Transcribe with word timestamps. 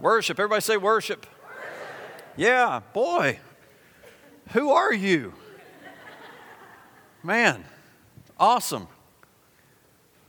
Worship. 0.00 0.38
Everybody 0.38 0.60
say 0.60 0.76
worship. 0.76 1.26
Yeah, 2.36 2.80
boy. 2.92 3.40
Who 4.52 4.70
are 4.70 4.92
you? 4.92 5.32
Man, 7.22 7.64
awesome. 8.38 8.88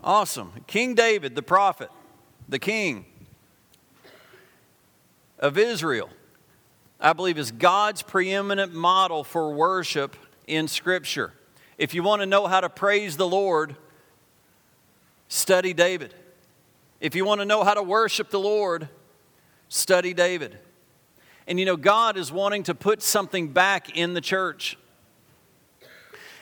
Awesome. 0.03 0.53
King 0.67 0.95
David, 0.95 1.35
the 1.35 1.43
prophet, 1.43 1.89
the 2.47 2.59
king 2.59 3.05
of 5.37 5.57
Israel, 5.57 6.09
I 6.99 7.13
believe 7.13 7.37
is 7.37 7.51
God's 7.51 8.01
preeminent 8.01 8.73
model 8.73 9.23
for 9.23 9.53
worship 9.53 10.15
in 10.47 10.67
Scripture. 10.67 11.33
If 11.77 11.93
you 11.93 12.01
want 12.01 12.21
to 12.21 12.25
know 12.25 12.47
how 12.47 12.61
to 12.61 12.69
praise 12.69 13.17
the 13.17 13.27
Lord, 13.27 13.75
study 15.27 15.73
David. 15.73 16.15
If 16.99 17.13
you 17.13 17.25
want 17.25 17.41
to 17.41 17.45
know 17.45 17.63
how 17.63 17.75
to 17.75 17.83
worship 17.83 18.31
the 18.31 18.39
Lord, 18.39 18.89
study 19.69 20.13
David. 20.13 20.57
And 21.47 21.59
you 21.59 21.65
know, 21.65 21.77
God 21.77 22.17
is 22.17 22.31
wanting 22.31 22.63
to 22.63 22.75
put 22.75 23.01
something 23.01 23.49
back 23.49 23.95
in 23.97 24.13
the 24.13 24.21
church. 24.21 24.77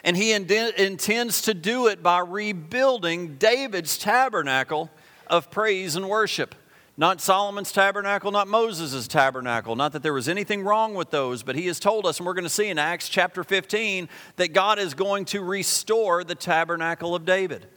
And 0.04 0.18
He 0.18 0.32
ind- 0.32 0.52
intends 0.52 1.44
to 1.44 1.54
do 1.54 1.88
it 1.88 2.02
by 2.02 2.20
rebuilding 2.20 3.36
David's 3.36 3.98
tabernacle 3.98 4.90
of 5.28 5.52
praise 5.52 5.96
and 5.96 6.10
worship. 6.10 6.56
Not 6.98 7.20
Solomon's 7.20 7.74
tabernacle, 7.74 8.32
not 8.32 8.48
Moses' 8.48 9.08
tabernacle. 9.08 9.76
Not 9.76 9.92
that 9.92 10.02
there 10.02 10.14
was 10.14 10.30
anything 10.30 10.64
wrong 10.64 10.94
with 10.94 11.10
those, 11.10 11.44
but 11.44 11.56
he 11.56 11.68
has 11.68 11.78
told 11.78 12.06
us, 12.06 12.20
and 12.20 12.26
we're 12.26 12.34
going 12.34 12.44
to 12.46 12.50
see 12.50 12.70
in 12.70 12.80
Acts 12.80 13.10
chapter 13.10 13.44
15, 13.44 14.08
that 14.38 14.54
God 14.54 14.80
is 14.80 14.94
going 14.94 15.26
to 15.26 15.44
restore 15.44 16.24
the 16.24 16.36
tabernacle 16.36 17.14
of 17.14 17.26
David. 17.26 17.68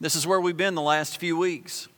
This 0.00 0.16
is 0.16 0.26
where 0.26 0.40
we've 0.40 0.56
been 0.56 0.74
the 0.74 0.80
last 0.80 1.18
few 1.18 1.36
weeks. 1.36 1.88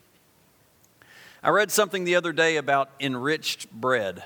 I 1.43 1.51
read 1.51 1.71
something 1.71 2.05
the 2.05 2.17
other 2.17 2.33
day 2.33 2.57
about 2.57 2.91
enriched 3.01 3.71
bread. 3.71 4.23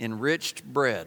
Enriched 0.00 0.64
bread. 0.64 1.06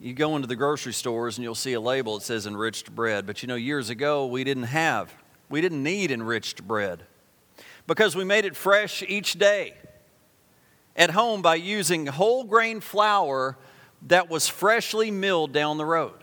You 0.00 0.12
go 0.12 0.36
into 0.36 0.48
the 0.48 0.56
grocery 0.56 0.92
stores 0.92 1.38
and 1.38 1.44
you'll 1.44 1.54
see 1.54 1.74
a 1.74 1.80
label 1.80 2.18
that 2.18 2.24
says 2.24 2.46
enriched 2.46 2.94
bread. 2.94 3.26
But 3.26 3.42
you 3.42 3.46
know, 3.48 3.54
years 3.54 3.90
ago, 3.90 4.26
we 4.26 4.44
didn't 4.44 4.64
have, 4.64 5.14
we 5.48 5.60
didn't 5.60 5.82
need 5.82 6.10
enriched 6.10 6.66
bread 6.66 7.04
because 7.86 8.16
we 8.16 8.24
made 8.24 8.44
it 8.44 8.56
fresh 8.56 9.02
each 9.02 9.34
day 9.34 9.74
at 10.96 11.10
home 11.10 11.42
by 11.42 11.54
using 11.54 12.06
whole 12.06 12.44
grain 12.44 12.80
flour 12.80 13.56
that 14.06 14.28
was 14.28 14.48
freshly 14.48 15.10
milled 15.10 15.52
down 15.52 15.78
the 15.78 15.84
road. 15.84 16.22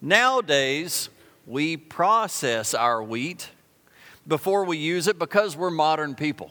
Nowadays, 0.00 1.08
we 1.46 1.76
process 1.76 2.74
our 2.74 3.02
wheat 3.02 3.48
before 4.26 4.64
we 4.64 4.76
use 4.76 5.06
it 5.06 5.18
because 5.18 5.56
we're 5.56 5.70
modern 5.70 6.14
people. 6.14 6.50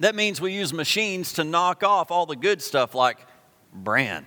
That 0.00 0.16
means 0.16 0.40
we 0.40 0.52
use 0.52 0.72
machines 0.72 1.34
to 1.34 1.44
knock 1.44 1.84
off 1.84 2.10
all 2.10 2.26
the 2.26 2.34
good 2.34 2.60
stuff 2.60 2.94
like 2.94 3.18
bran. 3.72 4.26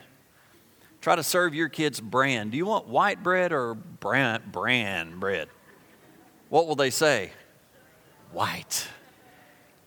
Try 1.02 1.18
to 1.18 1.24
serve 1.24 1.54
your 1.54 1.70
kids 1.70 2.00
bran. 2.00 2.50
Do 2.50 2.58
you 2.58 2.66
want 2.66 2.88
white 2.88 3.22
bread 3.22 3.52
or 3.52 3.76
bran, 3.76 4.42
bran 4.52 5.20
bread? 5.20 5.50
What 6.50 6.68
will 6.68 6.76
they 6.76 6.90
say? 6.90 7.32
White. 8.32 8.88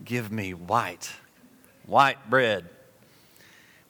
Give 0.05 0.31
me 0.31 0.53
white. 0.53 1.11
White 1.87 2.29
bread. 2.29 2.69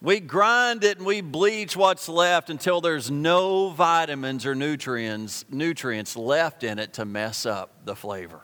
We 0.01 0.21
grind 0.21 0.85
it 0.85 0.99
and 0.99 1.07
we 1.07 1.21
bleach 1.21 1.77
what's 1.77 2.09
left 2.09 2.51
until 2.51 2.81
there's 2.81 3.11
no 3.11 3.71
vitamins 3.71 4.47
or 4.47 4.55
nutrients, 4.55 5.45
nutrients 5.51 6.17
left 6.17 6.63
in 6.63 6.79
it 6.79 6.93
to 6.95 7.05
mess 7.05 7.45
up 7.45 7.71
the 7.85 7.97
flavor. 7.97 8.43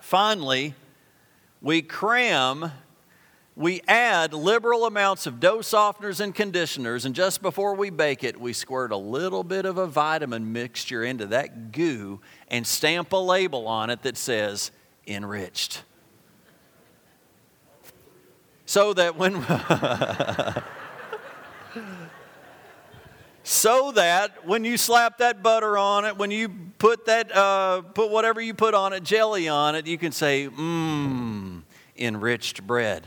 Finally, 0.00 0.74
we 1.60 1.82
cram 1.82 2.72
we 3.56 3.82
add 3.86 4.34
liberal 4.34 4.84
amounts 4.84 5.26
of 5.26 5.38
dough 5.38 5.58
softeners 5.58 6.18
and 6.18 6.34
conditioners, 6.34 7.04
and 7.04 7.14
just 7.14 7.40
before 7.40 7.74
we 7.74 7.88
bake 7.88 8.24
it, 8.24 8.40
we 8.40 8.52
squirt 8.52 8.90
a 8.90 8.96
little 8.96 9.44
bit 9.44 9.64
of 9.64 9.78
a 9.78 9.86
vitamin 9.86 10.52
mixture 10.52 11.04
into 11.04 11.26
that 11.26 11.70
goo 11.70 12.20
and 12.48 12.66
stamp 12.66 13.12
a 13.12 13.16
label 13.16 13.68
on 13.68 13.90
it 13.90 14.02
that 14.02 14.16
says 14.16 14.72
enriched. 15.06 15.84
So 18.66 18.94
that 18.94 19.16
when. 19.16 19.34
so 23.42 23.92
that 23.92 24.46
when 24.46 24.64
you 24.64 24.76
slap 24.76 25.18
that 25.18 25.42
butter 25.42 25.76
on 25.76 26.04
it, 26.04 26.16
when 26.16 26.30
you 26.30 26.48
put 26.78 27.06
that, 27.06 27.34
uh, 27.34 27.82
put 27.82 28.10
whatever 28.10 28.40
you 28.40 28.54
put 28.54 28.74
on 28.74 28.92
it, 28.92 29.02
jelly 29.02 29.48
on 29.48 29.74
it, 29.74 29.86
you 29.86 29.98
can 29.98 30.12
say, 30.12 30.48
mmm, 30.48 31.62
enriched 31.96 32.66
bread 32.66 33.06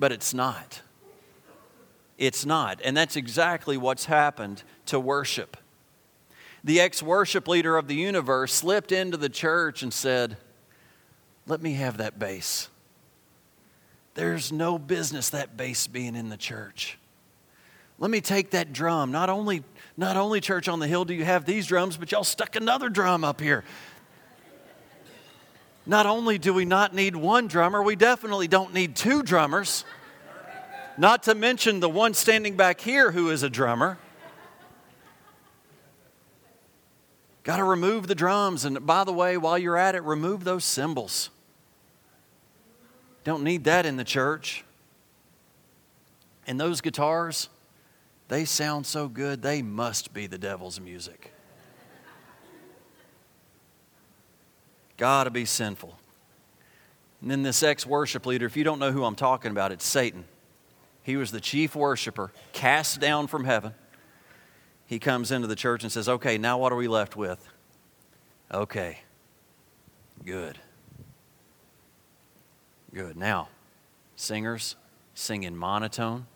but 0.00 0.10
it's 0.10 0.32
not. 0.32 0.80
It's 2.18 2.44
not. 2.44 2.80
And 2.82 2.96
that's 2.96 3.16
exactly 3.16 3.76
what's 3.76 4.06
happened 4.06 4.64
to 4.86 4.98
worship. 4.98 5.58
The 6.64 6.80
ex 6.80 7.02
worship 7.02 7.46
leader 7.46 7.76
of 7.76 7.86
the 7.86 7.94
universe 7.94 8.52
slipped 8.52 8.92
into 8.92 9.16
the 9.16 9.28
church 9.28 9.82
and 9.82 9.92
said, 9.92 10.38
Let 11.46 11.62
me 11.62 11.74
have 11.74 11.98
that 11.98 12.18
bass. 12.18 12.68
There's 14.14 14.52
no 14.52 14.78
business 14.78 15.30
that 15.30 15.56
bass 15.56 15.86
being 15.86 16.16
in 16.16 16.28
the 16.28 16.36
church. 16.36 16.98
Let 17.98 18.10
me 18.10 18.20
take 18.20 18.50
that 18.50 18.72
drum. 18.72 19.12
Not 19.12 19.28
only, 19.28 19.62
not 19.96 20.16
only, 20.16 20.40
church 20.40 20.68
on 20.68 20.80
the 20.80 20.86
hill, 20.86 21.04
do 21.04 21.14
you 21.14 21.24
have 21.24 21.44
these 21.44 21.66
drums, 21.66 21.96
but 21.96 22.10
y'all 22.10 22.24
stuck 22.24 22.56
another 22.56 22.88
drum 22.88 23.24
up 23.24 23.40
here. 23.40 23.62
Not 25.86 26.06
only 26.06 26.38
do 26.38 26.54
we 26.54 26.64
not 26.64 26.94
need 26.94 27.14
one 27.16 27.46
drummer, 27.46 27.82
we 27.82 27.96
definitely 27.96 28.48
don't 28.48 28.72
need 28.72 28.96
two 28.96 29.22
drummers. 29.22 29.84
Not 30.96 31.24
to 31.24 31.34
mention 31.34 31.80
the 31.80 31.88
one 31.88 32.14
standing 32.14 32.56
back 32.56 32.80
here 32.80 33.10
who 33.10 33.30
is 33.30 33.42
a 33.42 33.50
drummer. 33.50 33.98
Got 37.42 37.56
to 37.56 37.64
remove 37.64 38.06
the 38.06 38.14
drums. 38.14 38.64
And 38.64 38.86
by 38.86 39.04
the 39.04 39.12
way, 39.12 39.36
while 39.36 39.58
you're 39.58 39.76
at 39.76 39.94
it, 39.94 40.02
remove 40.04 40.44
those 40.44 40.64
cymbals. 40.64 41.30
Don't 43.24 43.42
need 43.42 43.64
that 43.64 43.86
in 43.86 43.96
the 43.96 44.04
church. 44.04 44.64
And 46.46 46.58
those 46.58 46.80
guitars, 46.80 47.48
they 48.28 48.44
sound 48.44 48.86
so 48.86 49.08
good, 49.08 49.42
they 49.42 49.62
must 49.62 50.12
be 50.12 50.26
the 50.26 50.38
devil's 50.38 50.80
music. 50.80 51.32
Got 54.96 55.24
to 55.24 55.30
be 55.30 55.44
sinful. 55.44 55.96
And 57.20 57.30
then 57.30 57.42
this 57.42 57.62
ex 57.62 57.86
worship 57.86 58.26
leader, 58.26 58.46
if 58.46 58.56
you 58.56 58.64
don't 58.64 58.78
know 58.78 58.92
who 58.92 59.04
I'm 59.04 59.14
talking 59.14 59.50
about, 59.50 59.72
it's 59.72 59.84
Satan. 59.84 60.24
He 61.02 61.16
was 61.16 61.30
the 61.30 61.40
chief 61.40 61.74
worshiper, 61.74 62.32
cast 62.52 63.00
down 63.00 63.26
from 63.26 63.44
heaven. 63.44 63.74
He 64.86 64.98
comes 64.98 65.30
into 65.30 65.46
the 65.46 65.56
church 65.56 65.82
and 65.82 65.92
says, 65.92 66.08
Okay, 66.08 66.36
now 66.36 66.58
what 66.58 66.72
are 66.72 66.76
we 66.76 66.88
left 66.88 67.16
with? 67.16 67.46
Okay, 68.52 68.98
good. 70.24 70.58
Good. 72.92 73.16
Now, 73.16 73.48
singers, 74.16 74.76
sing 75.14 75.44
in 75.44 75.56
monotone, 75.56 76.26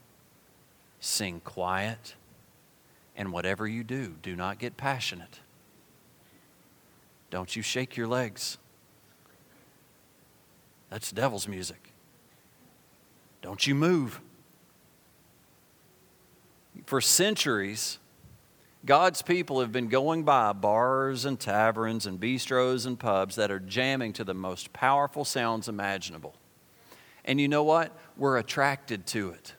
sing 1.00 1.40
quiet, 1.44 2.14
and 3.16 3.32
whatever 3.32 3.66
you 3.66 3.84
do, 3.84 4.14
do 4.22 4.36
not 4.36 4.58
get 4.58 4.76
passionate. 4.76 5.40
Don't 7.30 7.56
you 7.56 7.62
shake 7.62 7.96
your 7.96 8.06
legs. 8.06 8.58
That's 10.90 11.10
devil's 11.10 11.48
music. 11.48 11.92
Don't 13.42 13.66
you 13.66 13.74
move. 13.74 14.20
For 16.86 17.00
centuries, 17.00 17.98
God's 18.84 19.22
people 19.22 19.60
have 19.60 19.72
been 19.72 19.88
going 19.88 20.22
by 20.22 20.52
bars 20.52 21.24
and 21.24 21.40
taverns 21.40 22.06
and 22.06 22.20
bistros 22.20 22.86
and 22.86 22.98
pubs 22.98 23.34
that 23.36 23.50
are 23.50 23.58
jamming 23.58 24.12
to 24.14 24.24
the 24.24 24.34
most 24.34 24.72
powerful 24.72 25.24
sounds 25.24 25.68
imaginable. 25.68 26.34
And 27.24 27.40
you 27.40 27.48
know 27.48 27.62
what? 27.62 27.96
We're 28.16 28.38
attracted 28.38 29.06
to 29.08 29.30
it. 29.30 29.54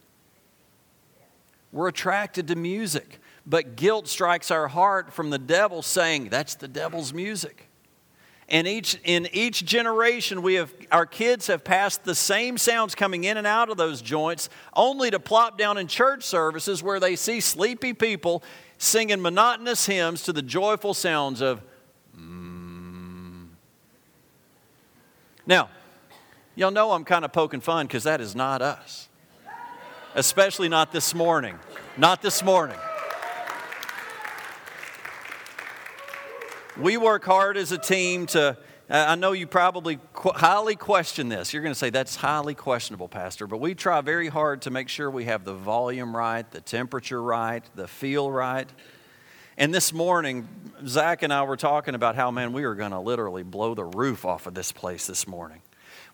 We're 1.72 1.90
attracted 1.90 2.48
to 2.48 2.56
music, 2.56 3.20
but 3.46 3.76
guilt 3.76 4.08
strikes 4.08 4.50
our 4.50 4.68
heart 4.68 5.12
from 5.12 5.30
the 5.30 5.38
devil 5.38 5.82
saying, 5.82 6.30
That's 6.30 6.56
the 6.56 6.68
devil's 6.68 7.14
music. 7.14 7.68
And 8.48 8.68
each, 8.68 9.00
in 9.04 9.28
each 9.34 9.66
generation, 9.66 10.44
we 10.44 10.54
have, 10.56 10.72
our 10.92 11.08
kids 11.08 11.48
have 11.48 11.64
passed 11.64 12.04
the 12.04 12.14
same 12.14 12.60
sounds 12.60 12.94
coming 12.94 13.24
in 13.24 13.38
and 13.38 13.48
out 13.48 13.70
of 13.70 13.78
those 13.78 14.04
joints, 14.04 14.50
only 14.76 15.10
to 15.10 15.20
plop 15.20 15.58
down 15.58 15.80
in 15.80 15.88
church 15.88 16.24
services 16.24 16.84
where 16.84 17.00
they 17.00 17.16
see 17.16 17.40
sleepy 17.40 17.94
people 17.94 18.44
singing 18.78 19.22
monotonous 19.22 19.88
hymns 19.88 20.22
to 20.24 20.34
the 20.34 20.44
joyful 20.44 20.94
sounds 20.94 21.42
of. 21.42 21.62
Mm. 22.16 23.48
Now, 25.48 25.70
y'all 26.56 26.72
know 26.72 26.92
I'm 26.92 27.04
kind 27.04 27.26
of 27.26 27.34
poking 27.34 27.62
fun 27.62 27.88
because 27.88 28.04
that 28.04 28.22
is 28.22 28.36
not 28.36 28.62
us, 28.62 29.10
especially 30.16 30.70
not 30.70 30.92
this 30.92 31.14
morning. 31.14 31.60
Not 31.98 32.22
this 32.22 32.44
morning. 32.44 32.78
We 36.78 36.98
work 36.98 37.24
hard 37.24 37.56
as 37.56 37.72
a 37.72 37.78
team 37.78 38.26
to. 38.28 38.58
I 38.88 39.16
know 39.16 39.32
you 39.32 39.48
probably 39.48 39.98
highly 40.14 40.76
question 40.76 41.28
this. 41.28 41.54
You're 41.54 41.64
going 41.64 41.74
to 41.74 41.80
say 41.80 41.90
that's 41.90 42.16
highly 42.16 42.54
questionable, 42.54 43.08
Pastor, 43.08 43.48
but 43.48 43.60
we 43.60 43.74
try 43.74 44.00
very 44.02 44.28
hard 44.28 44.62
to 44.64 44.70
make 44.70 44.90
sure 44.90 45.10
we 45.10 45.24
have 45.26 45.44
the 45.44 45.56
volume 45.56 46.16
right, 46.16 46.50
the 46.52 46.62
temperature 46.62 47.24
right, 47.24 47.64
the 47.74 47.88
feel 47.88 48.30
right. 48.30 48.70
And 49.58 49.74
this 49.74 49.92
morning, 49.92 50.48
Zach 50.86 51.24
and 51.24 51.34
I 51.34 51.44
were 51.44 51.58
talking 51.58 51.96
about 51.96 52.16
how, 52.16 52.30
man, 52.30 52.54
we 52.54 52.64
are 52.66 52.76
going 52.76 52.92
to 52.92 53.00
literally 53.00 53.42
blow 53.42 53.74
the 53.74 53.86
roof 53.86 54.24
off 54.24 54.46
of 54.46 54.54
this 54.54 54.72
place 54.72 55.08
this 55.08 55.28
morning. 55.28 55.62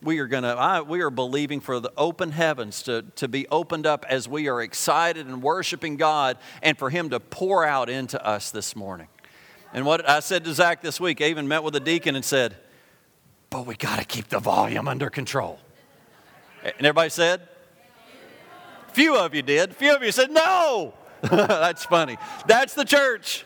We 0.04 0.20
are 0.20 0.28
going 0.28 0.44
to, 0.44 0.84
we 0.88 1.02
are 1.02 1.12
believing 1.12 1.60
for 1.60 1.80
the 1.80 1.92
open 1.96 2.32
heavens 2.32 2.82
to, 2.84 3.04
to 3.18 3.28
be 3.28 3.48
opened 3.50 3.86
up 3.86 4.06
as 4.10 4.28
we 4.28 4.48
are 4.48 4.62
excited 4.62 5.28
and 5.28 5.44
worshiping 5.44 5.96
God 5.96 6.38
and 6.64 6.78
for 6.78 6.90
Him 6.90 7.10
to 7.12 7.20
pour 7.20 7.66
out 7.66 7.90
into 7.90 8.24
us 8.26 8.50
this 8.50 8.76
morning. 8.76 9.08
And 9.74 9.86
what 9.86 10.08
I 10.10 10.20
said 10.20 10.44
to 10.46 10.54
Zach 10.54 10.82
this 10.82 11.00
week, 11.00 11.22
I 11.22 11.26
even 11.26 11.48
met 11.48 11.64
with 11.64 11.76
a 11.76 11.80
deacon 11.80 12.16
and 12.16 12.26
said, 12.26 12.58
but 13.52 13.66
we 13.66 13.76
got 13.76 14.00
to 14.00 14.06
keep 14.06 14.30
the 14.30 14.40
volume 14.40 14.88
under 14.88 15.10
control. 15.10 15.60
And 16.64 16.74
everybody 16.80 17.10
said? 17.10 17.48
Few 18.94 19.16
of 19.16 19.36
you 19.36 19.42
did. 19.42 19.76
Few 19.76 19.96
of 19.96 20.02
you 20.02 20.12
said, 20.12 20.32
no. 20.32 20.94
That's 21.22 21.86
funny. 21.86 22.18
That's 22.48 22.74
the 22.74 22.86
church. 22.86 23.46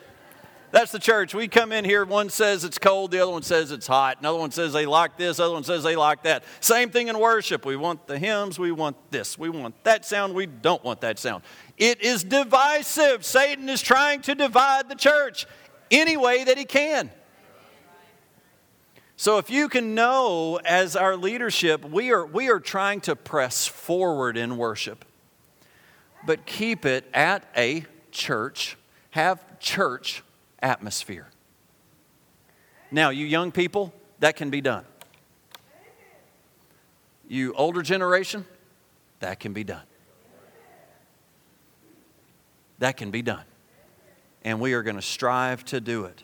That's 0.75 0.91
the 0.91 0.99
church. 0.99 1.33
We 1.33 1.47
come 1.47 1.71
in 1.71 1.85
here, 1.85 2.03
one 2.03 2.29
says 2.29 2.65
it's 2.65 2.77
cold, 2.77 3.11
the 3.11 3.19
other 3.21 3.31
one 3.31 3.43
says 3.43 3.71
it's 3.71 3.87
hot, 3.87 4.17
another 4.19 4.37
one 4.37 4.51
says 4.51 4.73
they 4.73 4.85
like 4.85 5.15
this, 5.15 5.39
other 5.39 5.53
one 5.53 5.63
says 5.63 5.83
they 5.83 5.95
like 5.95 6.23
that. 6.23 6.43
Same 6.59 6.89
thing 6.89 7.07
in 7.07 7.17
worship. 7.17 7.65
We 7.65 7.77
want 7.77 8.07
the 8.07 8.19
hymns, 8.19 8.59
we 8.59 8.73
want 8.73 8.97
this, 9.09 9.39
we 9.39 9.47
want 9.47 9.81
that 9.85 10.03
sound, 10.03 10.33
we 10.33 10.47
don't 10.47 10.83
want 10.83 10.99
that 10.99 11.17
sound. 11.17 11.45
It 11.77 12.01
is 12.01 12.25
divisive. 12.25 13.23
Satan 13.23 13.69
is 13.69 13.81
trying 13.81 14.21
to 14.23 14.35
divide 14.35 14.89
the 14.89 14.95
church 14.95 15.47
any 15.91 16.17
way 16.17 16.43
that 16.43 16.57
he 16.57 16.65
can. 16.65 17.09
So 19.15 19.37
if 19.37 19.49
you 19.49 19.69
can 19.69 19.95
know 19.95 20.59
as 20.65 20.97
our 20.97 21.15
leadership, 21.15 21.85
we 21.85 22.11
are, 22.11 22.25
we 22.25 22.49
are 22.49 22.59
trying 22.59 22.99
to 23.01 23.15
press 23.15 23.65
forward 23.65 24.35
in 24.35 24.57
worship, 24.57 25.05
but 26.25 26.45
keep 26.45 26.85
it 26.85 27.05
at 27.13 27.49
a 27.55 27.85
church, 28.11 28.75
have 29.11 29.57
church 29.59 30.21
atmosphere. 30.65 31.27
Now, 32.91 33.11
you 33.11 33.25
young 33.25 33.51
people, 33.51 33.93
that 34.19 34.35
can 34.35 34.49
be 34.49 34.61
done. 34.61 34.85
You 37.27 37.53
older 37.53 37.81
generation, 37.81 38.45
that 39.19 39.39
can 39.39 39.53
be 39.53 39.63
done. 39.63 39.83
That 42.79 42.97
can 42.97 43.11
be 43.11 43.21
done. 43.21 43.43
And 44.43 44.59
we 44.59 44.73
are 44.73 44.83
going 44.83 44.95
to 44.95 45.01
strive 45.01 45.63
to 45.65 45.79
do 45.79 46.05
it 46.05 46.23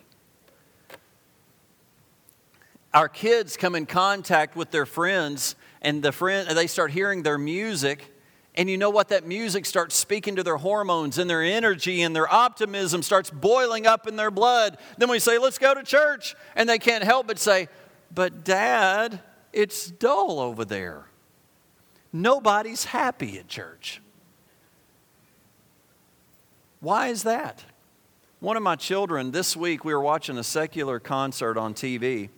our 2.93 3.07
kids 3.07 3.55
come 3.57 3.75
in 3.75 3.85
contact 3.85 4.55
with 4.55 4.71
their 4.71 4.85
friends 4.85 5.55
and 5.81 6.03
the 6.03 6.11
friend 6.11 6.49
they 6.49 6.67
start 6.67 6.91
hearing 6.91 7.23
their 7.23 7.37
music 7.37 8.13
and 8.61 8.69
you 8.69 8.77
know 8.77 8.91
what? 8.91 9.07
That 9.07 9.25
music 9.25 9.65
starts 9.65 9.95
speaking 9.95 10.35
to 10.35 10.43
their 10.43 10.57
hormones 10.57 11.17
and 11.17 11.27
their 11.27 11.41
energy 11.41 12.03
and 12.03 12.15
their 12.15 12.31
optimism 12.31 13.01
starts 13.01 13.31
boiling 13.31 13.87
up 13.87 14.05
in 14.05 14.17
their 14.17 14.29
blood. 14.29 14.77
Then 14.99 15.09
we 15.09 15.17
say 15.17 15.39
let's 15.39 15.57
go 15.57 15.73
to 15.73 15.81
church. 15.81 16.35
And 16.55 16.69
they 16.69 16.77
can't 16.77 17.03
help 17.03 17.25
but 17.25 17.39
say 17.39 17.69
but 18.13 18.43
dad 18.43 19.19
it's 19.51 19.89
dull 19.89 20.39
over 20.39 20.63
there. 20.63 21.07
Nobody's 22.13 22.85
happy 22.85 23.39
at 23.39 23.47
church. 23.47 23.99
Why 26.81 27.07
is 27.07 27.23
that? 27.23 27.63
One 28.41 28.57
of 28.57 28.61
my 28.61 28.75
children 28.75 29.31
this 29.31 29.57
week 29.57 29.83
we 29.83 29.91
were 29.91 30.01
watching 30.01 30.37
a 30.37 30.43
secular 30.43 30.99
concert 30.99 31.57
on 31.57 31.73
tv 31.73 32.29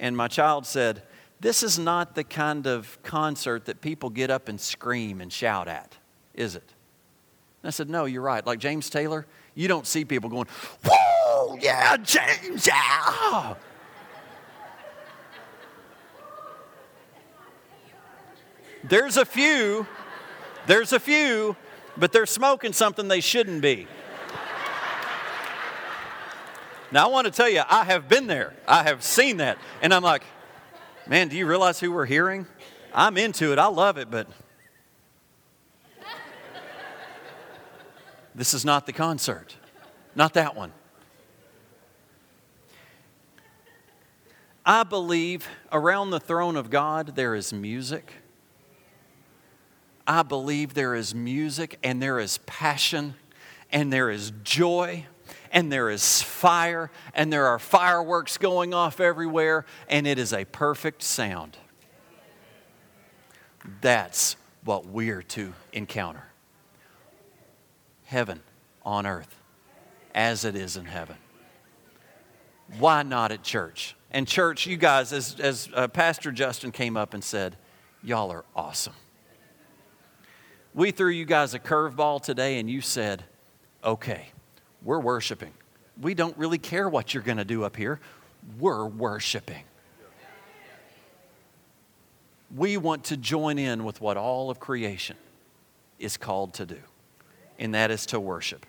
and 0.00 0.16
my 0.16 0.26
child 0.26 0.66
said, 0.66 1.04
This 1.40 1.62
is 1.62 1.78
not 1.78 2.14
the 2.14 2.24
kind 2.24 2.66
of 2.66 3.02
concert 3.02 3.64
that 3.64 3.80
people 3.80 4.10
get 4.10 4.30
up 4.30 4.48
and 4.48 4.60
scream 4.60 5.20
and 5.22 5.32
shout 5.32 5.68
at, 5.68 5.96
is 6.34 6.54
it? 6.54 6.74
And 7.62 7.68
I 7.68 7.70
said, 7.70 7.88
No, 7.88 8.04
you're 8.04 8.22
right. 8.22 8.46
Like 8.46 8.58
James 8.58 8.90
Taylor, 8.90 9.26
you 9.54 9.66
don't 9.66 9.86
see 9.86 10.04
people 10.04 10.28
going, 10.28 10.46
Whoa, 10.84 11.56
yeah, 11.60 11.96
James, 11.96 12.66
yeah. 12.66 13.54
There's 18.84 19.16
a 19.16 19.24
few, 19.24 19.86
there's 20.66 20.92
a 20.92 21.00
few, 21.00 21.56
but 21.96 22.12
they're 22.12 22.26
smoking 22.26 22.72
something 22.72 23.08
they 23.08 23.20
shouldn't 23.20 23.62
be. 23.62 23.86
Now, 26.92 27.06
I 27.06 27.10
want 27.10 27.26
to 27.26 27.30
tell 27.30 27.48
you, 27.48 27.62
I 27.68 27.84
have 27.84 28.08
been 28.08 28.26
there. 28.26 28.52
I 28.66 28.82
have 28.82 29.04
seen 29.04 29.36
that. 29.36 29.58
And 29.80 29.94
I'm 29.94 30.02
like, 30.02 30.24
man, 31.06 31.28
do 31.28 31.36
you 31.36 31.46
realize 31.46 31.80
who 31.80 31.92
we're 31.92 32.06
hearing? 32.06 32.46
I'm 32.94 33.16
into 33.16 33.52
it. 33.52 33.58
I 33.58 33.66
love 33.66 33.98
it, 33.98 34.10
but 34.10 34.26
this 38.34 38.54
is 38.54 38.64
not 38.64 38.86
the 38.86 38.92
concert. 38.92 39.56
Not 40.14 40.34
that 40.34 40.56
one. 40.56 40.72
I 44.64 44.82
believe 44.82 45.48
around 45.72 46.10
the 46.10 46.20
throne 46.20 46.56
of 46.56 46.70
God 46.70 47.16
there 47.16 47.34
is 47.34 47.52
music. 47.52 48.12
I 50.06 50.22
believe 50.22 50.74
there 50.74 50.94
is 50.94 51.14
music 51.14 51.78
and 51.82 52.02
there 52.02 52.18
is 52.18 52.38
passion 52.38 53.14
and 53.72 53.92
there 53.92 54.10
is 54.10 54.32
joy 54.42 55.06
and 55.50 55.70
there 55.70 55.90
is 55.90 56.22
fire, 56.22 56.90
and 57.14 57.32
there 57.32 57.46
are 57.46 57.58
fireworks 57.58 58.38
going 58.38 58.74
off 58.74 59.00
everywhere, 59.00 59.66
and 59.88 60.06
it 60.06 60.18
is 60.18 60.32
a 60.32 60.44
perfect 60.44 61.02
sound. 61.02 61.56
That's 63.80 64.36
what 64.64 64.86
we're 64.86 65.22
to 65.22 65.52
encounter 65.72 66.24
heaven 68.04 68.40
on 68.84 69.06
earth 69.06 69.36
as 70.14 70.44
it 70.44 70.56
is 70.56 70.76
in 70.76 70.86
heaven. 70.86 71.16
Why 72.78 73.02
not 73.02 73.32
at 73.32 73.42
church? 73.42 73.96
And, 74.10 74.26
church, 74.26 74.66
you 74.66 74.76
guys, 74.76 75.12
as, 75.12 75.38
as 75.38 75.68
uh, 75.74 75.88
Pastor 75.88 76.32
Justin 76.32 76.72
came 76.72 76.96
up 76.96 77.14
and 77.14 77.22
said, 77.22 77.56
y'all 78.02 78.30
are 78.30 78.44
awesome. 78.56 78.94
We 80.74 80.90
threw 80.90 81.10
you 81.10 81.24
guys 81.24 81.54
a 81.54 81.58
curveball 81.58 82.22
today, 82.22 82.58
and 82.58 82.70
you 82.70 82.80
said, 82.80 83.24
okay, 83.84 84.28
we're 84.82 85.00
worshiping. 85.00 85.52
We 86.00 86.14
don't 86.14 86.36
really 86.38 86.58
care 86.58 86.88
what 86.88 87.12
you're 87.12 87.22
going 87.22 87.38
to 87.38 87.44
do 87.44 87.64
up 87.64 87.76
here. 87.76 88.00
We're 88.58 88.86
worshiping. 88.86 89.64
We 92.54 92.76
want 92.76 93.04
to 93.04 93.16
join 93.16 93.58
in 93.58 93.84
with 93.84 94.00
what 94.00 94.16
all 94.16 94.50
of 94.50 94.58
creation 94.58 95.16
is 95.98 96.16
called 96.16 96.54
to 96.54 96.66
do, 96.66 96.78
and 97.58 97.74
that 97.74 97.90
is 97.90 98.06
to 98.06 98.18
worship. 98.18 98.66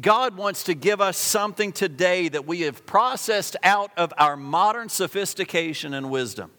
God 0.00 0.36
wants 0.36 0.64
to 0.64 0.74
give 0.74 1.00
us 1.00 1.16
something 1.16 1.72
today 1.72 2.28
that 2.28 2.46
we 2.46 2.62
have 2.62 2.84
processed 2.84 3.56
out 3.62 3.92
of 3.96 4.12
our 4.18 4.36
modern 4.36 4.88
sophistication 4.88 5.94
and 5.94 6.10
wisdom. 6.10 6.50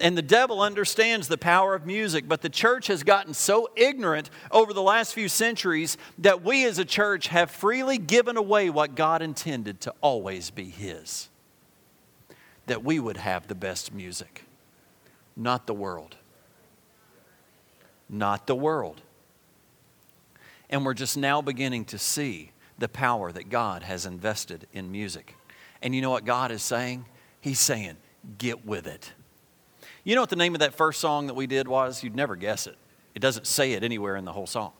And 0.00 0.18
the 0.18 0.22
devil 0.22 0.60
understands 0.60 1.28
the 1.28 1.38
power 1.38 1.74
of 1.74 1.86
music, 1.86 2.26
but 2.26 2.42
the 2.42 2.48
church 2.48 2.88
has 2.88 3.04
gotten 3.04 3.32
so 3.32 3.68
ignorant 3.76 4.28
over 4.50 4.72
the 4.72 4.82
last 4.82 5.14
few 5.14 5.28
centuries 5.28 5.96
that 6.18 6.42
we 6.42 6.64
as 6.64 6.78
a 6.78 6.84
church 6.84 7.28
have 7.28 7.50
freely 7.50 7.98
given 7.98 8.36
away 8.36 8.70
what 8.70 8.96
God 8.96 9.22
intended 9.22 9.80
to 9.82 9.94
always 10.00 10.50
be 10.50 10.64
His. 10.64 11.28
That 12.66 12.82
we 12.82 12.98
would 12.98 13.18
have 13.18 13.46
the 13.46 13.54
best 13.54 13.92
music, 13.92 14.44
not 15.36 15.66
the 15.66 15.74
world. 15.74 16.16
Not 18.08 18.46
the 18.46 18.56
world. 18.56 19.00
And 20.68 20.84
we're 20.84 20.94
just 20.94 21.16
now 21.16 21.40
beginning 21.40 21.84
to 21.86 21.98
see 21.98 22.50
the 22.78 22.88
power 22.88 23.30
that 23.30 23.48
God 23.48 23.84
has 23.84 24.06
invested 24.06 24.66
in 24.72 24.90
music. 24.90 25.36
And 25.80 25.94
you 25.94 26.02
know 26.02 26.10
what 26.10 26.24
God 26.24 26.50
is 26.50 26.62
saying? 26.62 27.04
He's 27.40 27.60
saying, 27.60 27.96
get 28.38 28.66
with 28.66 28.86
it. 28.86 29.12
You 30.04 30.14
know 30.14 30.20
what 30.20 30.30
the 30.30 30.36
name 30.36 30.54
of 30.54 30.60
that 30.60 30.74
first 30.74 31.00
song 31.00 31.26
that 31.28 31.34
we 31.34 31.46
did 31.46 31.66
was? 31.66 32.02
You'd 32.02 32.14
never 32.14 32.36
guess 32.36 32.66
it. 32.66 32.76
It 33.14 33.20
doesn't 33.20 33.46
say 33.46 33.72
it 33.72 33.82
anywhere 33.82 34.16
in 34.16 34.24
the 34.24 34.32
whole 34.32 34.46
song. 34.46 34.72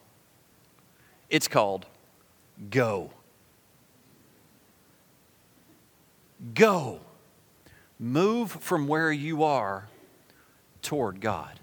It's 1.31 1.49
called 1.49 1.87
Go. 2.71 3.11
Go. 6.55 7.01
Move 7.99 8.51
from 8.51 8.87
where 8.87 9.11
you 9.11 9.45
are 9.45 9.89
toward 10.83 11.21
God. 11.21 11.59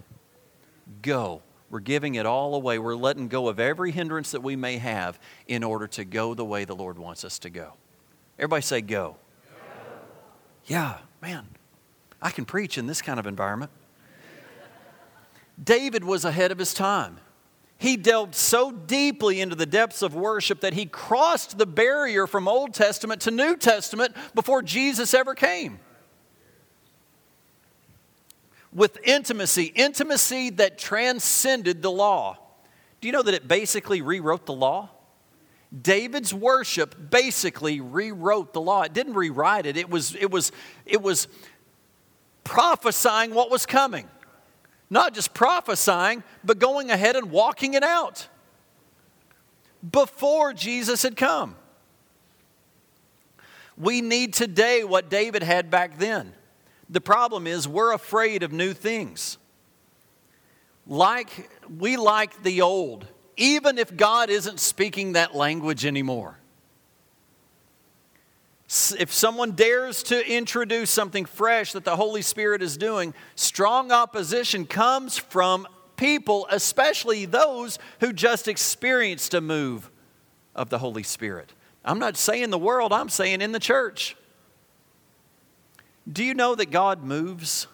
Go. 1.00 1.42
We're 1.70 1.80
giving 1.80 2.16
it 2.16 2.26
all 2.26 2.54
away. 2.54 2.78
We're 2.78 2.96
letting 2.96 3.28
go 3.28 3.48
of 3.48 3.60
every 3.60 3.92
hindrance 3.92 4.32
that 4.32 4.42
we 4.42 4.56
may 4.56 4.78
have 4.78 5.18
in 5.46 5.62
order 5.62 5.86
to 5.88 6.04
go 6.04 6.34
the 6.34 6.44
way 6.44 6.64
the 6.64 6.74
Lord 6.74 6.98
wants 6.98 7.24
us 7.24 7.38
to 7.40 7.50
go. 7.50 7.74
Everybody 8.38 8.62
say, 8.62 8.80
Go. 8.80 8.86
go. 8.88 9.16
Yeah, 10.66 10.98
man. 11.20 11.46
I 12.22 12.30
can 12.30 12.44
preach 12.44 12.78
in 12.78 12.86
this 12.86 13.02
kind 13.02 13.18
of 13.18 13.26
environment. 13.26 13.72
David 15.62 16.04
was 16.04 16.24
ahead 16.24 16.52
of 16.52 16.58
his 16.58 16.72
time. 16.72 17.18
He 17.76 17.96
delved 17.96 18.36
so 18.36 18.70
deeply 18.70 19.40
into 19.40 19.56
the 19.56 19.66
depths 19.66 20.02
of 20.02 20.14
worship 20.14 20.60
that 20.60 20.72
he 20.72 20.86
crossed 20.86 21.58
the 21.58 21.66
barrier 21.66 22.28
from 22.28 22.46
Old 22.46 22.74
Testament 22.74 23.22
to 23.22 23.32
New 23.32 23.56
Testament 23.56 24.14
before 24.36 24.62
Jesus 24.62 25.14
ever 25.14 25.34
came. 25.34 25.80
With 28.72 28.98
intimacy, 29.02 29.64
intimacy 29.74 30.50
that 30.50 30.78
transcended 30.78 31.82
the 31.82 31.90
law. 31.90 32.38
Do 33.00 33.08
you 33.08 33.12
know 33.12 33.22
that 33.22 33.34
it 33.34 33.48
basically 33.48 34.00
rewrote 34.00 34.46
the 34.46 34.54
law? 34.54 34.90
David's 35.80 36.34
worship 36.34 37.10
basically 37.10 37.80
rewrote 37.80 38.52
the 38.52 38.60
law. 38.60 38.82
It 38.82 38.92
didn't 38.92 39.14
rewrite 39.14 39.66
it. 39.66 39.76
It 39.76 39.90
was, 39.90 40.14
it 40.14 40.30
was, 40.30 40.52
it 40.86 41.00
was 41.00 41.28
prophesying 42.44 43.34
what 43.34 43.50
was 43.50 43.66
coming. 43.66 44.08
Not 44.90 45.14
just 45.14 45.32
prophesying, 45.32 46.22
but 46.44 46.58
going 46.58 46.90
ahead 46.90 47.16
and 47.16 47.30
walking 47.30 47.74
it 47.74 47.82
out 47.82 48.28
before 49.90 50.52
Jesus 50.52 51.02
had 51.02 51.16
come. 51.16 51.56
We 53.76 54.00
need 54.00 54.34
today 54.34 54.84
what 54.84 55.08
David 55.08 55.42
had 55.42 55.70
back 55.70 55.98
then. 55.98 56.34
The 56.88 57.00
problem 57.00 57.46
is 57.46 57.66
we're 57.66 57.94
afraid 57.94 58.42
of 58.42 58.52
new 58.52 58.74
things. 58.74 59.38
Like 60.86 61.50
we 61.78 61.96
like 61.96 62.42
the 62.42 62.60
old, 62.60 63.06
even 63.36 63.78
if 63.78 63.96
God 63.96 64.28
isn't 64.28 64.60
speaking 64.60 65.12
that 65.12 65.34
language 65.34 65.86
anymore. 65.86 66.38
If 68.98 69.12
someone 69.12 69.52
dares 69.52 70.02
to 70.04 70.26
introduce 70.26 70.90
something 70.90 71.26
fresh 71.26 71.72
that 71.72 71.84
the 71.84 71.96
Holy 71.96 72.22
Spirit 72.22 72.62
is 72.62 72.78
doing, 72.78 73.12
strong 73.34 73.92
opposition 73.92 74.64
comes 74.64 75.18
from 75.18 75.68
people, 75.96 76.46
especially 76.50 77.26
those 77.26 77.78
who 78.00 78.14
just 78.14 78.48
experienced 78.48 79.34
a 79.34 79.42
move 79.42 79.90
of 80.54 80.70
the 80.70 80.78
Holy 80.78 81.02
Spirit. 81.02 81.52
I'm 81.84 81.98
not 81.98 82.16
saying 82.16 82.48
the 82.48 82.56
world, 82.56 82.94
I'm 82.94 83.10
saying 83.10 83.42
in 83.42 83.52
the 83.52 83.60
church. 83.60 84.16
Do 86.10 86.24
you 86.24 86.32
know 86.32 86.54
that 86.54 86.70
God 86.70 87.04
moves? 87.04 87.66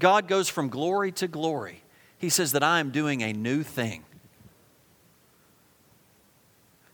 God 0.00 0.26
goes 0.26 0.48
from 0.48 0.68
glory 0.68 1.12
to 1.12 1.28
glory. 1.28 1.82
He 2.18 2.28
says 2.28 2.50
that 2.52 2.64
I 2.64 2.80
am 2.80 2.90
doing 2.90 3.22
a 3.22 3.32
new 3.32 3.62
thing. 3.62 4.02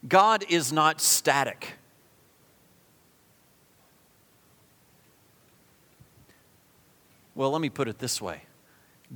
God 0.07 0.45
is 0.51 0.75
not 0.75 1.01
static. 1.01 1.75
Well, 7.41 7.53
let 7.53 7.63
me 7.63 7.71
put 7.71 7.89
it 7.89 7.99
this 7.99 8.21
way 8.21 8.43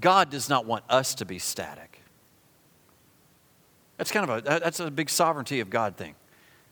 God 0.01 0.31
does 0.31 0.49
not 0.49 0.65
want 0.65 0.83
us 0.89 1.15
to 1.17 1.27
be 1.27 1.39
static. 1.39 2.01
That's 3.99 4.11
kind 4.11 4.31
of 4.31 4.39
a 4.39 4.61
that's 4.61 4.81
a 4.81 4.91
big 4.91 5.11
sovereignty 5.11 5.61
of 5.61 5.69
God 5.69 5.99
thing. 5.99 6.15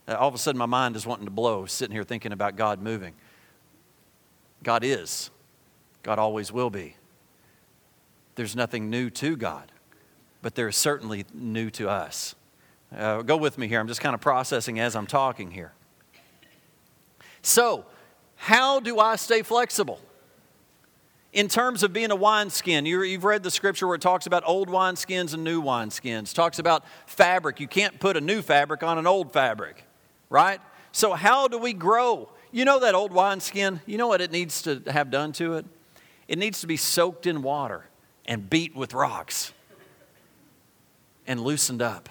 Uh, 0.08 0.14
all 0.14 0.28
of 0.28 0.34
a 0.34 0.38
sudden, 0.38 0.58
my 0.58 0.64
mind 0.64 0.96
is 0.96 1.04
wanting 1.04 1.26
to 1.26 1.30
blow, 1.30 1.66
sitting 1.66 1.94
here 1.94 2.04
thinking 2.04 2.32
about 2.32 2.56
God 2.56 2.80
moving. 2.80 3.12
God 4.62 4.82
is. 4.82 5.30
God 6.02 6.18
always 6.18 6.50
will 6.50 6.70
be. 6.70 6.96
There's 8.34 8.56
nothing 8.56 8.88
new 8.88 9.10
to 9.10 9.36
God, 9.36 9.70
but 10.40 10.54
there 10.54 10.68
is 10.68 10.76
certainly 10.78 11.26
new 11.34 11.68
to 11.72 11.90
us. 11.90 12.34
Uh, 12.96 13.20
go 13.20 13.36
with 13.36 13.58
me 13.58 13.68
here. 13.68 13.78
I'm 13.78 13.88
just 13.88 14.00
kind 14.00 14.14
of 14.14 14.22
processing 14.22 14.80
as 14.80 14.96
I'm 14.96 15.06
talking 15.06 15.50
here. 15.50 15.74
So, 17.42 17.84
how 18.36 18.80
do 18.80 18.98
I 18.98 19.16
stay 19.16 19.42
flexible? 19.42 20.00
In 21.32 21.48
terms 21.48 21.82
of 21.82 21.92
being 21.92 22.10
a 22.10 22.16
wineskin, 22.16 22.84
you, 22.84 23.00
have 23.12 23.24
read 23.24 23.42
the 23.42 23.50
scripture 23.50 23.86
where 23.86 23.96
it 23.96 24.02
talks 24.02 24.26
about 24.26 24.42
old 24.46 24.68
wineskins 24.68 25.32
and 25.32 25.42
new 25.42 25.62
wineskins. 25.62 26.34
Talks 26.34 26.58
about 26.58 26.84
fabric. 27.06 27.58
You 27.58 27.68
can't 27.68 27.98
put 27.98 28.16
a 28.16 28.20
new 28.20 28.42
fabric 28.42 28.82
on 28.82 28.98
an 28.98 29.06
old 29.06 29.32
fabric, 29.32 29.84
right? 30.28 30.60
So, 30.92 31.14
how 31.14 31.48
do 31.48 31.56
we 31.56 31.72
grow? 31.72 32.28
You 32.50 32.66
know 32.66 32.80
that 32.80 32.94
old 32.94 33.12
wineskin? 33.12 33.80
You 33.86 33.96
know 33.96 34.08
what 34.08 34.20
it 34.20 34.30
needs 34.30 34.62
to 34.62 34.82
have 34.88 35.10
done 35.10 35.32
to 35.32 35.54
it? 35.54 35.64
It 36.28 36.38
needs 36.38 36.60
to 36.60 36.66
be 36.66 36.76
soaked 36.76 37.26
in 37.26 37.42
water 37.42 37.86
and 38.26 38.48
beat 38.48 38.76
with 38.76 38.92
rocks 38.92 39.52
and 41.26 41.40
loosened 41.40 41.80
up. 41.80 42.10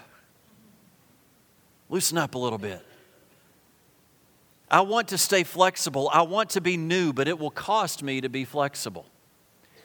Loosen 1.88 2.18
up 2.18 2.34
a 2.34 2.38
little 2.38 2.58
bit. 2.58 2.84
I 4.68 4.80
want 4.80 5.08
to 5.08 5.18
stay 5.18 5.44
flexible. 5.44 6.10
I 6.12 6.22
want 6.22 6.50
to 6.50 6.60
be 6.60 6.76
new, 6.76 7.12
but 7.12 7.28
it 7.28 7.38
will 7.38 7.50
cost 7.50 8.02
me 8.02 8.22
to 8.22 8.28
be 8.28 8.44
flexible. 8.44 9.06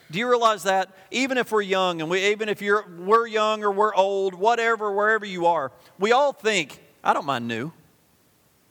Do 0.09 0.19
you 0.19 0.29
realize 0.29 0.63
that? 0.63 0.95
Even 1.11 1.37
if 1.37 1.51
we're 1.51 1.61
young, 1.61 2.01
and 2.01 2.09
we, 2.09 2.27
even 2.27 2.47
if 2.49 2.61
you're, 2.61 2.85
we're 2.97 3.27
young 3.27 3.63
or 3.63 3.71
we're 3.71 3.93
old, 3.93 4.33
whatever, 4.33 4.91
wherever 4.91 5.25
you 5.25 5.45
are, 5.47 5.71
we 5.99 6.11
all 6.11 6.31
think, 6.31 6.79
I 7.03 7.13
don't 7.13 7.25
mind 7.25 7.47
new. 7.47 7.71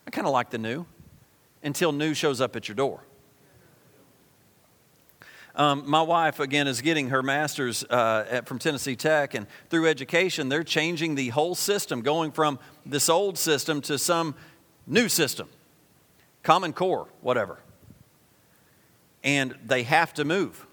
I 0.07 0.11
kind 0.11 0.27
of 0.27 0.33
like 0.33 0.51
the 0.51 0.59
new 0.59 0.87
until 1.63 1.93
new 1.93 2.15
shows 2.15 2.41
up 2.41 2.57
at 2.57 2.69
your 2.69 2.75
door. 2.75 3.01
Um, 5.57 5.85
my 5.87 6.03
wife, 6.03 6.39
again, 6.39 6.69
is 6.69 6.83
getting 6.83 7.09
her 7.09 7.23
master's 7.23 7.83
uh, 7.85 8.27
at, 8.29 8.47
from 8.47 8.59
Tennessee 8.59 8.95
Tech, 8.95 9.33
and 9.33 9.47
through 9.71 9.89
education, 9.89 10.51
they're 10.51 10.63
changing 10.63 11.15
the 11.15 11.31
whole 11.31 11.55
system, 11.55 12.03
going 12.03 12.31
from 12.31 12.59
this 12.85 13.09
old 13.09 13.39
system 13.39 13.81
to 13.83 13.99
some 13.99 14.35
new 14.87 15.09
system, 15.09 15.49
Common 16.43 16.75
Core, 16.75 17.09
whatever. 17.23 17.59
And 19.25 19.55
they 19.65 19.83
have 19.85 20.13
to 20.15 20.25
move. 20.25 20.66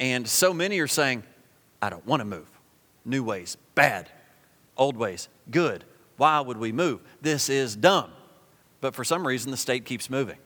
And 0.00 0.26
so 0.26 0.54
many 0.54 0.80
are 0.80 0.88
saying, 0.88 1.22
I 1.82 1.90
don't 1.90 2.04
want 2.06 2.20
to 2.20 2.24
move. 2.24 2.50
New 3.04 3.22
ways, 3.22 3.58
bad. 3.74 4.08
Old 4.76 4.96
ways, 4.96 5.28
good. 5.50 5.84
Why 6.16 6.40
would 6.40 6.56
we 6.56 6.72
move? 6.72 7.00
This 7.20 7.50
is 7.50 7.76
dumb. 7.76 8.10
But 8.80 8.94
for 8.94 9.04
some 9.04 9.26
reason, 9.26 9.50
the 9.50 9.58
state 9.58 9.84
keeps 9.84 10.08
moving. 10.08 10.38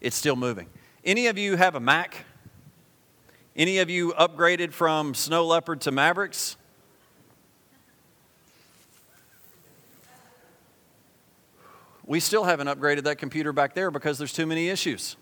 It's 0.00 0.16
still 0.16 0.34
moving. 0.34 0.66
Any 1.04 1.28
of 1.28 1.38
you 1.38 1.56
have 1.56 1.76
a 1.76 1.80
Mac? 1.80 2.24
Any 3.54 3.78
of 3.78 3.88
you 3.88 4.12
upgraded 4.14 4.72
from 4.72 5.14
Snow 5.14 5.46
Leopard 5.46 5.80
to 5.82 5.92
Mavericks? 5.92 6.56
We 12.04 12.18
still 12.18 12.42
haven't 12.42 12.66
upgraded 12.66 13.04
that 13.04 13.18
computer 13.18 13.52
back 13.52 13.74
there 13.74 13.92
because 13.92 14.18
there's 14.18 14.32
too 14.32 14.46
many 14.46 14.68
issues. 14.68 15.16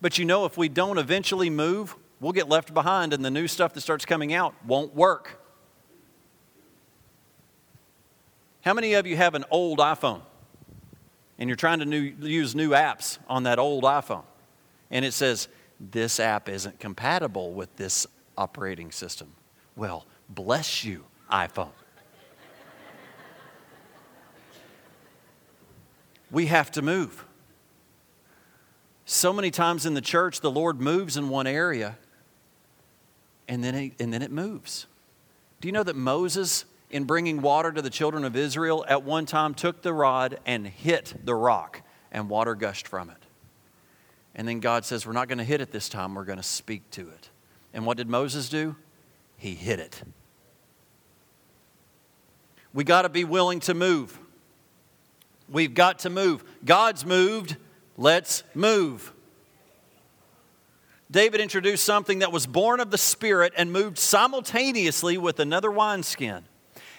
But 0.00 0.18
you 0.18 0.24
know, 0.24 0.44
if 0.44 0.56
we 0.56 0.68
don't 0.68 0.98
eventually 0.98 1.50
move, 1.50 1.96
we'll 2.20 2.32
get 2.32 2.48
left 2.48 2.72
behind 2.72 3.12
and 3.12 3.24
the 3.24 3.30
new 3.30 3.46
stuff 3.46 3.74
that 3.74 3.80
starts 3.82 4.04
coming 4.04 4.32
out 4.32 4.54
won't 4.64 4.94
work. 4.94 5.40
How 8.62 8.74
many 8.74 8.94
of 8.94 9.06
you 9.06 9.16
have 9.16 9.34
an 9.34 9.44
old 9.50 9.78
iPhone 9.78 10.22
and 11.38 11.48
you're 11.48 11.56
trying 11.56 11.78
to 11.78 11.86
new, 11.86 12.00
use 12.00 12.54
new 12.54 12.70
apps 12.70 13.18
on 13.28 13.44
that 13.44 13.58
old 13.58 13.84
iPhone? 13.84 14.24
And 14.90 15.04
it 15.04 15.12
says, 15.12 15.48
this 15.78 16.20
app 16.20 16.48
isn't 16.48 16.78
compatible 16.78 17.52
with 17.52 17.74
this 17.76 18.06
operating 18.36 18.92
system. 18.92 19.32
Well, 19.76 20.04
bless 20.28 20.84
you, 20.84 21.04
iPhone. 21.32 21.70
we 26.30 26.46
have 26.46 26.70
to 26.72 26.82
move. 26.82 27.24
So 29.12 29.32
many 29.32 29.50
times 29.50 29.86
in 29.86 29.94
the 29.94 30.00
church, 30.00 30.40
the 30.40 30.52
Lord 30.52 30.80
moves 30.80 31.16
in 31.16 31.30
one 31.30 31.48
area 31.48 31.98
and 33.48 33.62
then, 33.62 33.74
it, 33.74 33.92
and 33.98 34.14
then 34.14 34.22
it 34.22 34.30
moves. 34.30 34.86
Do 35.60 35.66
you 35.66 35.72
know 35.72 35.82
that 35.82 35.96
Moses, 35.96 36.64
in 36.90 37.06
bringing 37.06 37.42
water 37.42 37.72
to 37.72 37.82
the 37.82 37.90
children 37.90 38.24
of 38.24 38.36
Israel, 38.36 38.84
at 38.86 39.02
one 39.02 39.26
time 39.26 39.52
took 39.52 39.82
the 39.82 39.92
rod 39.92 40.38
and 40.46 40.64
hit 40.64 41.12
the 41.24 41.34
rock, 41.34 41.82
and 42.12 42.28
water 42.28 42.54
gushed 42.54 42.86
from 42.86 43.10
it? 43.10 43.16
And 44.36 44.46
then 44.46 44.60
God 44.60 44.84
says, 44.84 45.04
We're 45.04 45.12
not 45.12 45.26
going 45.26 45.38
to 45.38 45.44
hit 45.44 45.60
it 45.60 45.72
this 45.72 45.88
time, 45.88 46.14
we're 46.14 46.24
going 46.24 46.38
to 46.38 46.44
speak 46.44 46.88
to 46.92 47.08
it. 47.08 47.30
And 47.74 47.84
what 47.84 47.96
did 47.96 48.08
Moses 48.08 48.48
do? 48.48 48.76
He 49.36 49.56
hit 49.56 49.80
it. 49.80 50.04
We 52.72 52.84
got 52.84 53.02
to 53.02 53.08
be 53.08 53.24
willing 53.24 53.58
to 53.60 53.74
move. 53.74 54.16
We've 55.48 55.74
got 55.74 55.98
to 56.00 56.10
move. 56.10 56.44
God's 56.64 57.04
moved 57.04 57.56
Let's 58.00 58.44
move. 58.54 59.12
David 61.10 61.42
introduced 61.42 61.84
something 61.84 62.20
that 62.20 62.32
was 62.32 62.46
born 62.46 62.80
of 62.80 62.90
the 62.90 62.96
Spirit 62.96 63.52
and 63.58 63.70
moved 63.70 63.98
simultaneously 63.98 65.18
with 65.18 65.38
another 65.38 65.70
wineskin. 65.70 66.44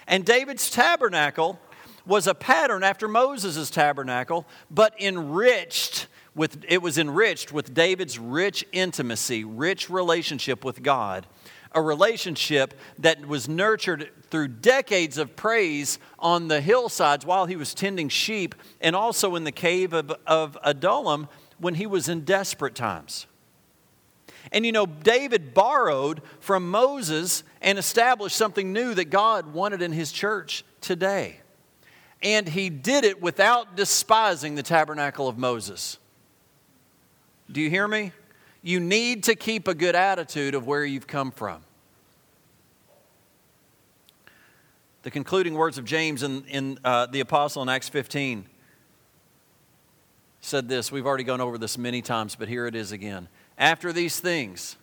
And 0.06 0.24
David's 0.24 0.70
tabernacle 0.70 1.58
was 2.06 2.28
a 2.28 2.34
pattern 2.34 2.84
after 2.84 3.08
Moses' 3.08 3.68
tabernacle, 3.68 4.46
but 4.70 4.94
enriched 5.00 6.06
with 6.36 6.64
it 6.68 6.80
was 6.80 6.98
enriched 6.98 7.52
with 7.52 7.74
David's 7.74 8.20
rich 8.20 8.64
intimacy, 8.70 9.42
rich 9.42 9.90
relationship 9.90 10.64
with 10.64 10.84
God 10.84 11.26
a 11.74 11.82
relationship 11.82 12.74
that 12.98 13.26
was 13.26 13.48
nurtured 13.48 14.10
through 14.32 14.48
decades 14.48 15.18
of 15.18 15.36
praise 15.36 15.98
on 16.18 16.48
the 16.48 16.62
hillsides 16.62 17.26
while 17.26 17.44
he 17.44 17.54
was 17.54 17.74
tending 17.74 18.08
sheep 18.08 18.54
and 18.80 18.96
also 18.96 19.36
in 19.36 19.44
the 19.44 19.52
cave 19.52 19.92
of, 19.92 20.10
of 20.26 20.56
Adullam 20.64 21.28
when 21.58 21.74
he 21.74 21.86
was 21.86 22.08
in 22.08 22.24
desperate 22.24 22.74
times. 22.74 23.26
And 24.50 24.64
you 24.64 24.72
know, 24.72 24.86
David 24.86 25.52
borrowed 25.52 26.22
from 26.40 26.70
Moses 26.70 27.44
and 27.60 27.78
established 27.78 28.34
something 28.34 28.72
new 28.72 28.94
that 28.94 29.10
God 29.10 29.52
wanted 29.52 29.82
in 29.82 29.92
his 29.92 30.10
church 30.10 30.64
today. 30.80 31.36
And 32.22 32.48
he 32.48 32.70
did 32.70 33.04
it 33.04 33.20
without 33.20 33.76
despising 33.76 34.54
the 34.54 34.62
tabernacle 34.62 35.28
of 35.28 35.36
Moses. 35.36 35.98
Do 37.50 37.60
you 37.60 37.68
hear 37.68 37.86
me? 37.86 38.12
You 38.62 38.80
need 38.80 39.24
to 39.24 39.34
keep 39.34 39.68
a 39.68 39.74
good 39.74 39.94
attitude 39.94 40.54
of 40.54 40.66
where 40.66 40.86
you've 40.86 41.06
come 41.06 41.32
from. 41.32 41.64
The 45.02 45.10
concluding 45.10 45.54
words 45.54 45.78
of 45.78 45.84
James 45.84 46.22
in, 46.22 46.44
in 46.44 46.78
uh, 46.84 47.06
the 47.06 47.18
apostle 47.18 47.60
in 47.62 47.68
Acts 47.68 47.88
15 47.88 48.46
said 50.40 50.68
this. 50.68 50.92
We've 50.92 51.06
already 51.06 51.24
gone 51.24 51.40
over 51.40 51.58
this 51.58 51.76
many 51.76 52.02
times, 52.02 52.36
but 52.36 52.48
here 52.48 52.68
it 52.68 52.76
is 52.76 52.92
again. 52.92 53.26
After 53.58 53.92
these 53.92 54.20
things, 54.20 54.76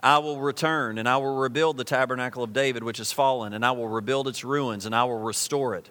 I 0.00 0.16
will 0.18 0.40
return 0.40 0.96
and 0.96 1.06
I 1.06 1.18
will 1.18 1.36
rebuild 1.36 1.76
the 1.76 1.84
tabernacle 1.84 2.42
of 2.42 2.54
David, 2.54 2.84
which 2.84 2.96
has 2.98 3.12
fallen, 3.12 3.52
and 3.52 3.66
I 3.66 3.72
will 3.72 3.88
rebuild 3.88 4.28
its 4.28 4.44
ruins 4.44 4.86
and 4.86 4.94
I 4.94 5.04
will 5.04 5.18
restore 5.18 5.74
it, 5.74 5.90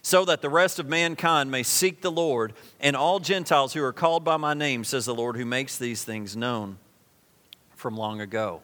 so 0.00 0.24
that 0.24 0.40
the 0.40 0.50
rest 0.50 0.78
of 0.78 0.88
mankind 0.88 1.50
may 1.50 1.64
seek 1.64 2.02
the 2.02 2.12
Lord 2.12 2.52
and 2.78 2.94
all 2.94 3.18
Gentiles 3.18 3.72
who 3.74 3.82
are 3.82 3.92
called 3.92 4.22
by 4.22 4.36
my 4.36 4.54
name, 4.54 4.84
says 4.84 5.06
the 5.06 5.14
Lord, 5.14 5.36
who 5.36 5.44
makes 5.44 5.76
these 5.76 6.04
things 6.04 6.36
known 6.36 6.78
from 7.74 7.96
long 7.96 8.20
ago. 8.20 8.62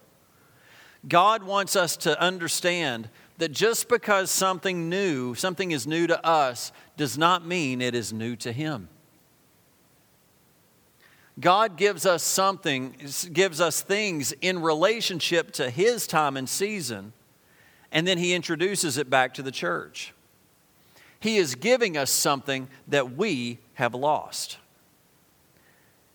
God 1.08 1.42
wants 1.42 1.76
us 1.76 1.96
to 1.98 2.20
understand 2.20 3.08
that 3.38 3.52
just 3.52 3.88
because 3.88 4.30
something 4.30 4.88
new, 4.88 5.34
something 5.34 5.70
is 5.70 5.86
new 5.86 6.06
to 6.06 6.26
us, 6.26 6.72
does 6.96 7.16
not 7.16 7.46
mean 7.46 7.80
it 7.80 7.94
is 7.94 8.12
new 8.12 8.36
to 8.36 8.52
Him. 8.52 8.88
God 11.40 11.76
gives 11.76 12.04
us 12.04 12.24
something, 12.24 12.96
gives 13.32 13.60
us 13.60 13.80
things 13.80 14.32
in 14.40 14.60
relationship 14.60 15.52
to 15.52 15.70
His 15.70 16.08
time 16.08 16.36
and 16.36 16.48
season, 16.48 17.12
and 17.92 18.06
then 18.06 18.18
He 18.18 18.34
introduces 18.34 18.98
it 18.98 19.08
back 19.08 19.34
to 19.34 19.42
the 19.42 19.52
church. 19.52 20.12
He 21.20 21.36
is 21.36 21.54
giving 21.54 21.96
us 21.96 22.10
something 22.10 22.68
that 22.88 23.16
we 23.16 23.58
have 23.74 23.94
lost. 23.94 24.58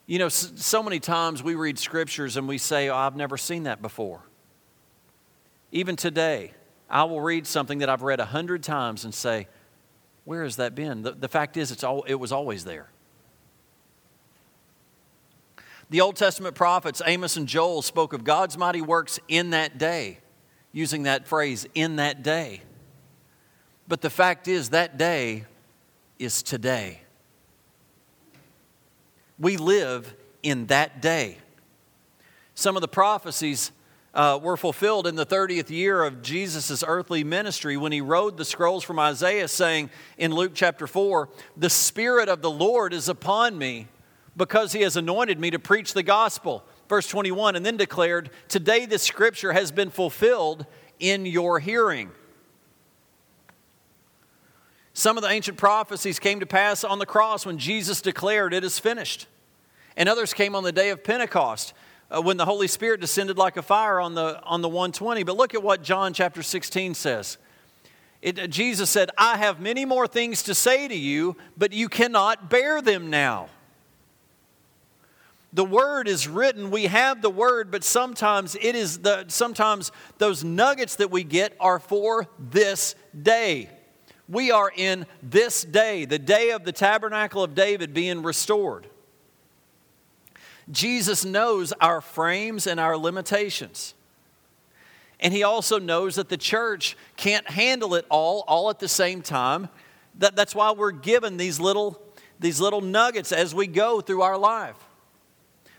You 0.05 0.19
know, 0.19 0.27
so 0.27 0.83
many 0.83 0.99
times 0.99 1.41
we 1.41 1.55
read 1.55 1.79
scriptures 1.79 2.35
and 2.35 2.47
we 2.47 2.57
say, 2.57 2.89
oh, 2.89 2.95
I've 2.95 3.15
never 3.15 3.37
seen 3.37 3.63
that 3.63 3.81
before. 3.81 4.21
Even 5.71 5.95
today, 5.95 6.51
I 6.93 7.05
will 7.05 7.19
read 7.19 7.47
something 7.47 7.79
that 7.79 7.89
I've 7.89 8.03
read 8.03 8.19
a 8.19 8.25
hundred 8.25 8.61
times 8.61 9.03
and 9.03 9.15
say, 9.15 9.47
Where 10.25 10.43
has 10.43 10.57
that 10.57 10.75
been? 10.75 11.01
The, 11.01 11.11
the 11.13 11.27
fact 11.27 11.57
is, 11.57 11.71
it's 11.71 11.83
all, 11.83 12.03
it 12.03 12.13
was 12.13 12.31
always 12.31 12.65
there. 12.65 12.87
The 15.89 16.01
Old 16.01 16.15
Testament 16.15 16.53
prophets, 16.53 17.01
Amos 17.03 17.35
and 17.35 17.47
Joel, 17.47 17.81
spoke 17.81 18.13
of 18.13 18.23
God's 18.23 18.59
mighty 18.59 18.81
works 18.81 19.19
in 19.27 19.49
that 19.49 19.79
day, 19.79 20.19
using 20.71 21.03
that 21.03 21.27
phrase, 21.27 21.65
in 21.73 21.95
that 21.95 22.21
day. 22.21 22.61
But 23.87 24.01
the 24.01 24.11
fact 24.11 24.47
is, 24.47 24.69
that 24.69 24.95
day 24.95 25.45
is 26.19 26.43
today. 26.43 27.01
We 29.39 29.57
live 29.57 30.13
in 30.43 30.67
that 30.67 31.01
day. 31.01 31.37
Some 32.53 32.77
of 32.77 32.81
the 32.81 32.87
prophecies 32.87 33.71
uh, 34.13 34.39
were 34.41 34.57
fulfilled 34.57 35.07
in 35.07 35.15
the 35.15 35.25
30th 35.25 35.69
year 35.69 36.03
of 36.03 36.21
Jesus' 36.21 36.83
earthly 36.85 37.23
ministry 37.23 37.77
when 37.77 37.91
he 37.91 38.01
wrote 38.01 38.37
the 38.37 38.45
scrolls 38.45 38.83
from 38.83 38.99
Isaiah, 38.99 39.47
saying 39.47 39.89
in 40.17 40.33
Luke 40.33 40.51
chapter 40.53 40.85
4, 40.85 41.29
The 41.57 41.69
Spirit 41.69 42.29
of 42.29 42.41
the 42.41 42.51
Lord 42.51 42.93
is 42.93 43.09
upon 43.09 43.57
me 43.57 43.87
because 44.37 44.73
he 44.73 44.81
has 44.81 44.97
anointed 44.97 45.39
me 45.39 45.51
to 45.51 45.59
preach 45.59 45.93
the 45.93 46.03
gospel. 46.03 46.63
Verse 46.87 47.07
21, 47.07 47.55
and 47.55 47.65
then 47.65 47.77
declared, 47.77 48.29
Today 48.47 48.85
this 48.85 49.01
scripture 49.01 49.53
has 49.53 49.71
been 49.71 49.89
fulfilled 49.89 50.65
in 50.99 51.25
your 51.25 51.59
hearing. 51.59 52.11
Some 54.93 55.17
of 55.17 55.23
the 55.23 55.29
ancient 55.29 55.57
prophecies 55.57 56.19
came 56.19 56.39
to 56.39 56.45
pass 56.45 56.83
on 56.83 56.99
the 56.99 57.05
cross 57.07 57.47
when 57.47 57.57
Jesus 57.57 57.99
declared, 57.99 58.53
It 58.53 58.63
is 58.63 58.77
finished. 58.77 59.25
And 59.97 60.07
others 60.07 60.33
came 60.33 60.55
on 60.55 60.63
the 60.63 60.71
day 60.71 60.89
of 60.89 61.03
Pentecost 61.03 61.73
uh, 62.13 62.21
when 62.21 62.37
the 62.37 62.45
Holy 62.45 62.67
Spirit 62.67 63.01
descended 63.01 63.37
like 63.37 63.57
a 63.57 63.61
fire 63.61 63.99
on 63.99 64.13
the, 64.13 64.41
on 64.43 64.61
the 64.61 64.69
120. 64.69 65.23
But 65.23 65.35
look 65.35 65.53
at 65.53 65.63
what 65.63 65.83
John 65.83 66.13
chapter 66.13 66.43
16 66.43 66.93
says. 66.93 67.37
It, 68.21 68.49
Jesus 68.49 68.89
said, 68.89 69.09
I 69.17 69.37
have 69.37 69.59
many 69.59 69.83
more 69.83 70.07
things 70.07 70.43
to 70.43 70.55
say 70.55 70.87
to 70.87 70.95
you, 70.95 71.35
but 71.57 71.73
you 71.73 71.89
cannot 71.89 72.49
bear 72.49 72.81
them 72.81 73.09
now 73.09 73.49
the 75.53 75.63
word 75.63 76.07
is 76.07 76.27
written 76.27 76.71
we 76.71 76.85
have 76.85 77.21
the 77.21 77.29
word 77.29 77.69
but 77.69 77.83
sometimes 77.83 78.55
it 78.55 78.75
is 78.75 78.99
the 78.99 79.23
sometimes 79.27 79.91
those 80.17 80.43
nuggets 80.43 80.95
that 80.95 81.11
we 81.11 81.23
get 81.23 81.55
are 81.59 81.79
for 81.79 82.27
this 82.39 82.95
day 83.21 83.69
we 84.27 84.49
are 84.51 84.71
in 84.75 85.05
this 85.21 85.63
day 85.63 86.05
the 86.05 86.17
day 86.17 86.49
of 86.51 86.63
the 86.63 86.71
tabernacle 86.71 87.43
of 87.43 87.53
david 87.53 87.93
being 87.93 88.23
restored 88.23 88.87
jesus 90.71 91.25
knows 91.25 91.71
our 91.81 92.01
frames 92.01 92.67
and 92.67 92.79
our 92.79 92.97
limitations 92.97 93.93
and 95.19 95.33
he 95.33 95.43
also 95.43 95.79
knows 95.79 96.15
that 96.15 96.29
the 96.29 96.37
church 96.37 96.97
can't 97.15 97.49
handle 97.49 97.95
it 97.95 98.05
all 98.09 98.43
all 98.47 98.69
at 98.69 98.79
the 98.79 98.87
same 98.87 99.21
time 99.21 99.69
that, 100.19 100.35
that's 100.35 100.53
why 100.53 100.71
we're 100.71 100.91
given 100.91 101.37
these 101.37 101.59
little 101.59 102.01
these 102.39 102.59
little 102.59 102.81
nuggets 102.81 103.31
as 103.31 103.53
we 103.53 103.67
go 103.67 104.01
through 104.01 104.21
our 104.21 104.37
life 104.37 104.77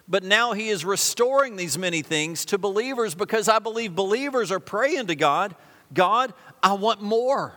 but 0.07 0.23
now 0.23 0.53
he 0.53 0.69
is 0.69 0.85
restoring 0.85 1.57
these 1.57 1.79
many 1.79 2.03
things 2.03 2.45
to 2.45 2.59
believers 2.59 3.15
because 3.15 3.49
I 3.49 3.59
believe 3.59 3.95
believers 3.95 4.53
are 4.53 4.61
praying 4.61 5.07
to 5.07 5.17
God 5.17 5.55
God, 5.95 6.35
I 6.63 6.75
want 6.75 7.01
more. 7.01 7.55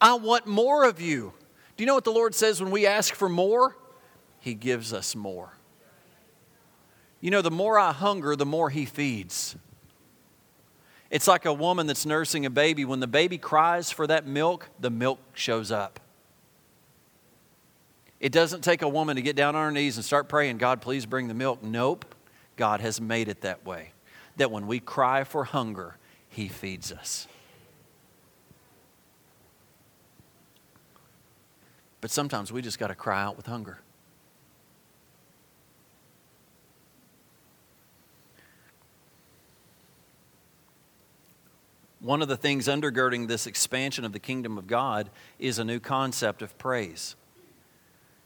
I 0.00 0.14
want 0.14 0.46
more 0.46 0.84
of 0.84 1.00
you. 1.00 1.32
Do 1.76 1.82
you 1.82 1.86
know 1.86 1.94
what 1.94 2.04
the 2.04 2.12
Lord 2.12 2.34
says 2.34 2.62
when 2.62 2.70
we 2.70 2.86
ask 2.86 3.14
for 3.14 3.28
more? 3.28 3.76
He 4.40 4.54
gives 4.54 4.92
us 4.92 5.14
more. 5.14 5.52
You 7.22 7.30
know, 7.30 7.40
the 7.40 7.52
more 7.52 7.78
I 7.78 7.92
hunger, 7.92 8.36
the 8.36 8.44
more 8.44 8.68
He 8.68 8.84
feeds. 8.84 9.56
It's 11.08 11.28
like 11.28 11.46
a 11.46 11.52
woman 11.52 11.86
that's 11.86 12.04
nursing 12.04 12.44
a 12.44 12.50
baby. 12.50 12.84
When 12.84 13.00
the 13.00 13.06
baby 13.06 13.38
cries 13.38 13.90
for 13.90 14.06
that 14.08 14.26
milk, 14.26 14.68
the 14.80 14.90
milk 14.90 15.20
shows 15.32 15.70
up. 15.70 16.00
It 18.18 18.32
doesn't 18.32 18.62
take 18.62 18.82
a 18.82 18.88
woman 18.88 19.16
to 19.16 19.22
get 19.22 19.36
down 19.36 19.54
on 19.54 19.64
her 19.64 19.70
knees 19.70 19.96
and 19.96 20.04
start 20.04 20.28
praying, 20.28 20.58
God, 20.58 20.80
please 20.80 21.06
bring 21.06 21.28
the 21.28 21.34
milk. 21.34 21.62
Nope. 21.62 22.14
God 22.56 22.80
has 22.80 23.00
made 23.00 23.28
it 23.28 23.42
that 23.42 23.64
way. 23.64 23.92
That 24.36 24.50
when 24.50 24.66
we 24.66 24.80
cry 24.80 25.22
for 25.24 25.44
hunger, 25.44 25.96
He 26.28 26.48
feeds 26.48 26.90
us. 26.90 27.28
But 32.00 32.10
sometimes 32.10 32.52
we 32.52 32.62
just 32.62 32.80
got 32.80 32.88
to 32.88 32.96
cry 32.96 33.22
out 33.22 33.36
with 33.36 33.46
hunger. 33.46 33.78
One 42.02 42.20
of 42.20 42.28
the 42.28 42.36
things 42.36 42.68
undergirding 42.68 43.28
this 43.28 43.46
expansion 43.46 44.04
of 44.04 44.12
the 44.12 44.18
kingdom 44.18 44.58
of 44.58 44.66
God 44.66 45.08
is 45.38 45.58
a 45.58 45.64
new 45.64 45.80
concept 45.80 46.42
of 46.42 46.58
praise 46.58 47.16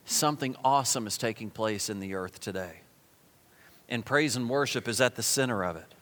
something 0.07 0.57
awesome 0.65 1.07
is 1.07 1.19
taking 1.19 1.51
place 1.51 1.91
in 1.91 2.01
the 2.01 2.15
earth 2.15 2.41
today. 2.41 2.81
And 3.89 4.05
praise 4.05 4.37
and 4.37 4.49
worship 4.49 4.89
is 4.89 5.01
at 5.01 5.17
the 5.17 5.23
center 5.23 5.65
of 5.65 5.77
it. 5.77 5.95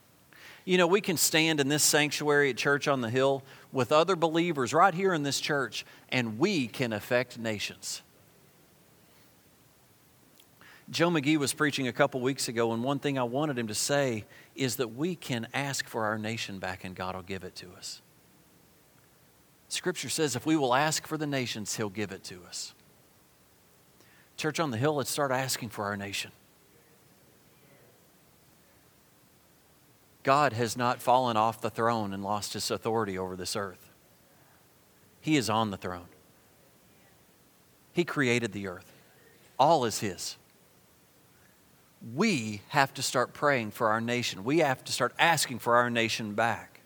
You 0.65 0.79
know, 0.79 0.87
we 0.87 1.01
can 1.01 1.17
stand 1.17 1.61
in 1.61 1.69
this 1.69 1.83
sanctuary 1.83 2.51
at 2.51 2.57
Church 2.57 2.89
on 2.89 3.01
the 3.01 3.11
Hill 3.11 3.43
with 3.73 3.93
other 3.93 4.17
believers 4.17 4.73
right 4.73 4.95
here 4.95 5.13
in 5.13 5.23
this 5.23 5.41
church, 5.41 5.85
and 6.11 6.39
we 6.39 6.69
can 6.69 6.93
affect 6.93 7.39
nations. 7.39 8.03
Joe 10.91 11.11
McGee 11.11 11.37
was 11.37 11.53
preaching 11.53 11.89
a 11.89 11.93
couple 11.93 12.21
weeks 12.21 12.49
ago, 12.49 12.73
and 12.73 12.85
one 12.85 12.99
thing 12.99 13.19
I 13.19 13.25
wanted 13.25 13.59
him 13.59 13.69
to 13.69 13.75
say 13.75 14.25
is 14.55 14.77
that 14.77 14.95
we 14.95 15.17
can 15.17 15.49
ask 15.53 15.87
for 15.87 16.05
our 16.05 16.19
nation 16.19 16.59
back, 16.59 16.85
and 16.85 16.95
God 16.95 17.15
will 17.15 17.23
give 17.23 17.45
it 17.45 17.55
to 17.57 17.73
us. 17.77 18.01
Scripture 19.69 20.09
says 20.09 20.37
if 20.37 20.47
we 20.47 20.57
will 20.57 20.75
ask 20.75 21.07
for 21.07 21.17
the 21.17 21.27
nations, 21.27 21.77
He'll 21.77 21.89
give 21.89 22.13
it 22.13 22.23
to 22.25 22.43
us. 22.47 22.75
Church 24.37 24.61
on 24.61 24.71
the 24.71 24.77
Hill, 24.77 24.95
let's 24.95 25.11
start 25.11 25.31
asking 25.31 25.71
for 25.71 25.85
our 25.85 25.97
nation. 25.97 26.31
God 30.25 30.55
has 30.55 30.77
not 30.77 31.03
fallen 31.03 31.37
off 31.37 31.61
the 31.61 31.71
throne 31.71 32.13
and 32.15 32.25
lost 32.25 32.55
his 32.55 32.71
authority 32.71 33.17
over 33.19 33.37
this 33.37 33.55
earth. 33.55 33.91
He 35.21 35.37
is 35.37 35.51
on 35.51 35.71
the 35.71 35.77
throne. 35.77 36.07
He 37.93 38.05
created 38.05 38.53
the 38.53 38.67
earth, 38.67 38.91
all 39.59 39.85
is 39.85 40.01
his. 40.01 40.37
We 42.13 42.61
have 42.69 42.93
to 42.95 43.03
start 43.03 43.33
praying 43.33 43.71
for 43.71 43.89
our 43.89 44.01
nation. 44.01 44.45
We 44.45 44.59
have 44.59 44.85
to 44.85 44.93
start 44.93 45.15
asking 45.19 45.61
for 45.61 45.77
our 45.77 45.89
nation 45.89 46.35
back. 46.35 46.81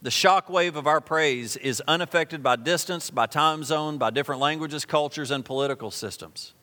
The 0.00 0.10
shock 0.10 0.48
wave 0.48 0.76
of 0.76 0.86
our 0.86 1.00
praise 1.00 1.56
is 1.56 1.82
unaffected 1.88 2.42
by 2.42 2.56
distance, 2.56 3.10
by 3.10 3.26
time 3.26 3.64
zone, 3.64 3.98
by 3.98 4.10
different 4.10 4.40
languages, 4.40 4.84
cultures, 4.84 5.30
and 5.30 5.44
political 5.44 5.90
systems. 5.90 6.54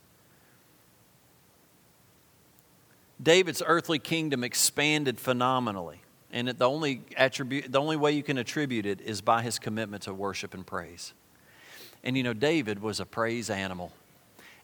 David's 3.21 3.61
earthly 3.65 3.99
kingdom 3.99 4.43
expanded 4.43 5.19
phenomenally. 5.19 6.01
And 6.31 6.47
the 6.47 6.67
only, 6.67 7.01
attribute, 7.15 7.71
the 7.71 7.79
only 7.79 7.95
way 7.95 8.13
you 8.13 8.23
can 8.23 8.37
attribute 8.37 8.85
it 8.85 9.01
is 9.01 9.21
by 9.21 9.43
his 9.43 9.59
commitment 9.59 10.03
to 10.03 10.13
worship 10.13 10.53
and 10.53 10.65
praise. 10.65 11.13
And 12.03 12.17
you 12.17 12.23
know, 12.23 12.33
David 12.33 12.81
was 12.81 12.99
a 12.99 13.05
praise 13.05 13.49
animal. 13.49 13.91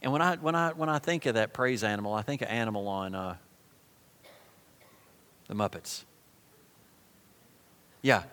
And 0.01 0.11
when 0.11 0.21
I, 0.21 0.35
when 0.37 0.55
I, 0.55 0.71
when 0.71 0.89
I 0.89 0.99
think 0.99 1.25
of 1.25 1.35
that 1.35 1.53
praise 1.53 1.83
animal, 1.83 2.13
I 2.13 2.21
think 2.21 2.41
of 2.41 2.47
animal 2.47 2.87
on 2.87 3.15
uh, 3.15 3.35
the 5.47 5.55
Muppets. 5.55 6.03
Yeah. 8.01 8.23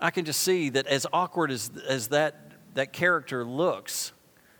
I 0.00 0.10
can 0.10 0.24
just 0.24 0.42
see 0.42 0.70
that 0.70 0.86
as 0.86 1.06
awkward 1.12 1.50
as, 1.50 1.70
as 1.88 2.08
that, 2.08 2.50
that 2.74 2.92
character 2.92 3.44
looks, 3.44 4.12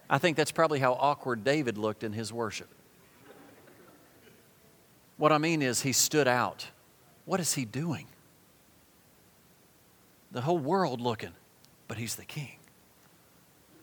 I 0.09 0.19
think 0.19 0.37
that's 0.37 0.53
probably 0.53 0.79
how 0.79 0.93
awkward 0.95 1.45
David 1.45 1.77
looked 1.77 2.05
in 2.05 2.12
his 2.12 2.33
worship. 2.33 2.69
What 5.17 5.33
I 5.33 5.38
mean 5.38 5.62
is, 5.62 5.83
he 5.83 5.93
stood 5.93 6.29
out. 6.29 6.69
What 7.25 7.41
is 7.41 7.55
he 7.55 7.64
doing? 7.64 8.07
The 10.31 10.41
whole 10.41 10.59
world 10.59 11.01
looking, 11.01 11.33
but 11.88 11.99
he's 11.99 12.14
the 12.14 12.25
king. 12.25 12.58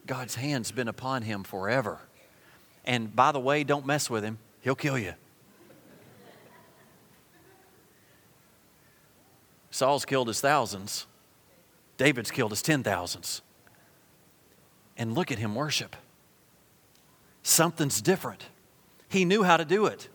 God's 0.06 0.36
hand's 0.36 0.72
been 0.72 0.88
upon 0.88 1.24
him 1.24 1.44
forever. 1.44 2.00
And 2.84 3.16
by 3.16 3.32
the 3.32 3.40
way, 3.40 3.64
don't 3.64 3.86
mess 3.86 4.10
with 4.10 4.24
him, 4.24 4.38
he'll 4.62 4.76
kill 4.76 4.98
you. 4.98 5.14
Saul's 9.72 10.06
killed 10.06 10.28
his 10.28 10.40
thousands, 10.40 11.06
David's 11.98 12.32
killed 12.32 12.52
his 12.52 12.62
ten 12.62 12.84
thousands. 12.84 13.42
And 14.98 15.14
look 15.14 15.32
at 15.32 15.40
him 15.40 15.56
worship. 15.56 15.96
Something's 17.44 18.02
different. 18.02 18.46
He 19.10 19.26
knew 19.26 19.44
how 19.44 19.58
to 19.58 19.66
do 19.66 19.86
it. 19.88 20.08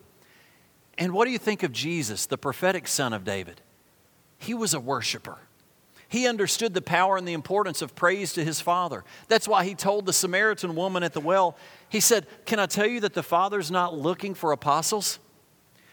And 0.97 1.13
what 1.13 1.27
do 1.27 1.31
you 1.31 1.39
think 1.39 1.63
of 1.63 1.73
Jesus, 1.73 2.25
the 2.27 2.39
prophetic 2.39 2.89
son 2.89 3.13
of 3.13 3.23
David? 3.23 3.61
He 4.39 4.55
was 4.55 4.73
a 4.73 4.81
worshiper. 4.81 5.39
He 6.11 6.27
understood 6.27 6.75
the 6.75 6.83
power 6.83 7.17
and 7.17 7.27
the 7.27 7.35
importance 7.35 7.83
of 7.83 7.95
praise 7.95 8.33
to 8.33 8.45
his 8.45 8.61
Father. 8.61 9.05
That's 9.29 9.47
why 9.47 9.65
he 9.65 9.77
told 9.77 10.07
the 10.07 10.13
Samaritan 10.13 10.75
woman 10.75 11.05
at 11.05 11.13
the 11.13 11.21
well, 11.21 11.57
he 11.89 12.01
said, 12.01 12.27
Can 12.47 12.59
I 12.59 12.67
tell 12.67 12.87
you 12.87 12.99
that 13.01 13.15
the 13.15 13.23
Father's 13.23 13.71
not 13.71 13.97
looking 13.97 14.35
for 14.35 14.51
apostles? 14.51 15.21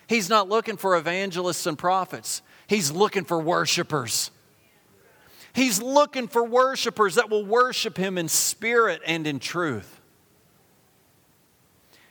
He's 0.08 0.28
not 0.28 0.50
looking 0.50 0.76
for 0.76 0.98
evangelists 0.98 1.68
and 1.68 1.78
prophets. 1.78 2.42
He's 2.66 2.92
looking 2.92 3.26
for 3.26 3.40
worshipers. 3.40 4.32
He's 5.54 5.80
looking 5.84 6.28
for 6.28 6.44
worshipers 6.44 7.14
that 7.16 7.30
will 7.30 7.46
worship 7.46 7.96
Him 7.96 8.18
in 8.18 8.28
spirit 8.28 9.02
and 9.06 9.28
in 9.28 9.38
truth. 9.38 10.02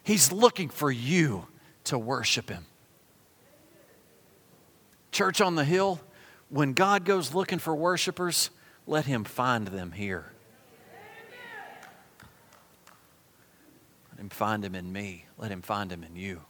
He's 0.05 0.31
looking 0.31 0.69
for 0.69 0.93
you 0.93 1.49
to 1.85 1.99
worship 1.99 2.51
Him. 2.51 2.67
Church 5.11 5.41
on 5.41 5.57
the 5.57 5.65
Hill, 5.65 6.01
when 6.57 6.73
God 6.73 7.05
goes 7.05 7.35
looking 7.35 7.59
for 7.59 7.75
worshipers, 7.75 8.49
let 8.87 9.05
Him 9.05 9.25
find 9.25 9.69
them 9.69 9.93
here. 9.93 10.33
Let 14.11 14.21
Him 14.21 14.29
find 14.31 14.65
Him 14.65 14.75
in 14.75 14.91
me. 14.91 15.27
Let 15.37 15.51
Him 15.51 15.61
find 15.61 15.93
Him 15.93 16.03
in 16.03 16.17
you. 16.17 16.41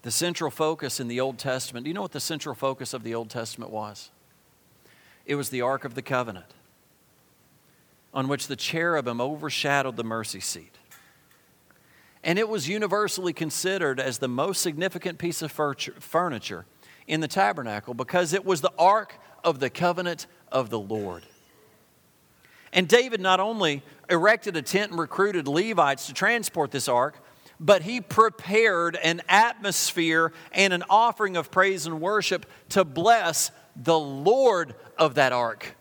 The 0.00 0.10
central 0.10 0.50
focus 0.50 0.98
in 0.98 1.08
the 1.08 1.20
Old 1.20 1.38
Testament, 1.38 1.84
do 1.84 1.90
you 1.90 1.94
know 1.94 2.02
what 2.02 2.12
the 2.12 2.20
central 2.20 2.54
focus 2.54 2.94
of 2.94 3.02
the 3.02 3.14
Old 3.14 3.28
Testament 3.28 3.70
was? 3.70 4.10
It 5.26 5.34
was 5.34 5.50
the 5.50 5.60
Ark 5.60 5.84
of 5.84 5.94
the 5.94 6.02
Covenant, 6.02 6.54
on 8.14 8.28
which 8.28 8.46
the 8.46 8.56
cherubim 8.56 9.20
overshadowed 9.20 9.96
the 9.96 10.04
mercy 10.04 10.40
seat. 10.40 10.78
And 12.24 12.38
it 12.38 12.48
was 12.48 12.68
universally 12.68 13.32
considered 13.32 13.98
as 13.98 14.18
the 14.18 14.28
most 14.28 14.60
significant 14.60 15.18
piece 15.18 15.42
of 15.42 15.50
furniture 15.50 16.66
in 17.06 17.20
the 17.20 17.28
tabernacle 17.28 17.94
because 17.94 18.32
it 18.32 18.44
was 18.44 18.60
the 18.60 18.72
Ark 18.78 19.14
of 19.42 19.58
the 19.58 19.70
Covenant 19.70 20.26
of 20.50 20.70
the 20.70 20.78
Lord. 20.78 21.24
And 22.72 22.88
David 22.88 23.20
not 23.20 23.40
only 23.40 23.82
erected 24.08 24.56
a 24.56 24.62
tent 24.62 24.92
and 24.92 25.00
recruited 25.00 25.46
Levites 25.48 26.06
to 26.06 26.14
transport 26.14 26.70
this 26.70 26.88
ark, 26.88 27.22
but 27.60 27.82
he 27.82 28.00
prepared 28.00 28.96
an 28.96 29.20
atmosphere 29.28 30.32
and 30.52 30.72
an 30.72 30.82
offering 30.88 31.36
of 31.36 31.50
praise 31.50 31.86
and 31.86 32.00
worship 32.00 32.46
to 32.70 32.84
bless 32.84 33.50
the 33.76 33.98
Lord 33.98 34.74
of 34.96 35.16
that 35.16 35.32
ark. 35.32 35.76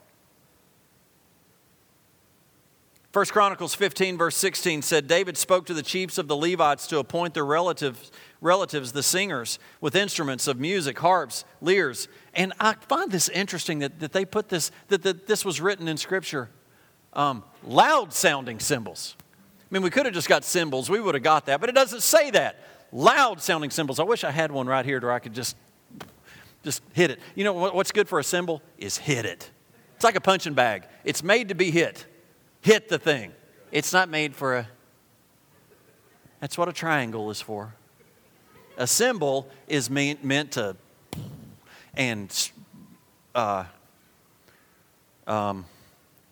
1 3.13 3.26
Chronicles 3.26 3.76
15, 3.76 4.17
verse 4.17 4.38
16 4.38 4.82
said, 4.82 5.06
David 5.06 5.36
spoke 5.36 5.65
to 5.65 5.74
the 5.74 5.84
chiefs 5.84 6.17
of 6.17 6.30
the 6.30 6.36
Levites 6.36 6.88
to 6.88 6.97
appoint 6.97 7.34
their 7.34 7.45
relatives, 7.45 8.10
relatives, 8.39 8.93
the 8.93 9.04
singers, 9.04 9.60
with 9.82 9.97
instruments 9.97 10.47
of 10.47 10.58
music, 10.58 10.97
harps, 11.00 11.43
lyres. 11.60 12.08
And 12.34 12.54
I 12.58 12.74
find 12.74 13.12
this 13.12 13.28
interesting 13.28 13.80
that, 13.80 14.00
that 14.00 14.13
they 14.13 14.24
put 14.24 14.47
this, 14.47 14.71
that, 14.88 15.04
that 15.04 15.28
this 15.28 15.43
was 15.43 15.60
written 15.60 15.89
in 15.89 15.97
Scripture. 15.97 16.50
Um, 17.12 17.43
loud 17.65 18.13
sounding 18.13 18.60
cymbals. 18.60 19.17
I 19.19 19.74
mean, 19.74 19.84
we 19.84 19.89
could 19.89 20.06
have 20.06 20.15
just 20.15 20.30
got 20.30 20.45
cymbals, 20.45 20.89
we 20.89 21.02
would 21.02 21.15
have 21.15 21.24
got 21.24 21.47
that, 21.47 21.60
but 21.60 21.67
it 21.67 21.76
doesn't 21.76 22.04
say 22.04 22.32
that. 22.32 22.63
Loud 22.93 23.41
sounding 23.41 23.71
cymbals. 23.71 24.00
I 24.00 24.04
wish 24.04 24.24
I 24.24 24.32
had 24.32 24.54
one 24.54 24.67
right 24.67 24.86
here 24.86 25.02
where 25.02 25.12
I 25.12 25.19
could 25.19 25.34
just, 25.34 25.58
just 26.63 26.82
hit 26.93 27.12
it. 27.12 27.19
You 27.36 27.43
know 27.43 27.52
what's 27.52 27.91
good 27.91 28.08
for 28.08 28.19
a 28.19 28.24
cymbal? 28.24 28.62
Is 28.78 28.97
hit 28.97 29.26
it. 29.26 29.52
It's 29.95 30.06
like 30.06 30.15
a 30.15 30.21
punching 30.21 30.54
bag, 30.54 30.84
it's 31.04 31.24
made 31.24 31.50
to 31.50 31.56
be 31.56 31.71
hit. 31.71 32.06
Hit 32.62 32.89
the 32.89 33.00
thing. 33.00 33.34
It's 33.71 33.91
not 33.91 34.10
made 34.10 34.36
for 34.36 34.58
a. 34.58 34.67
That's 36.39 36.58
what 36.58 36.67
a 36.69 36.74
triangle 36.74 37.30
is 37.32 37.41
for. 37.41 37.74
A 38.78 38.88
cymbal 38.88 39.47
is 39.67 39.89
meant, 39.89 40.24
meant 40.24 40.54
to, 40.54 40.76
and 41.95 42.52
uh, 43.36 43.65
um, 45.28 45.65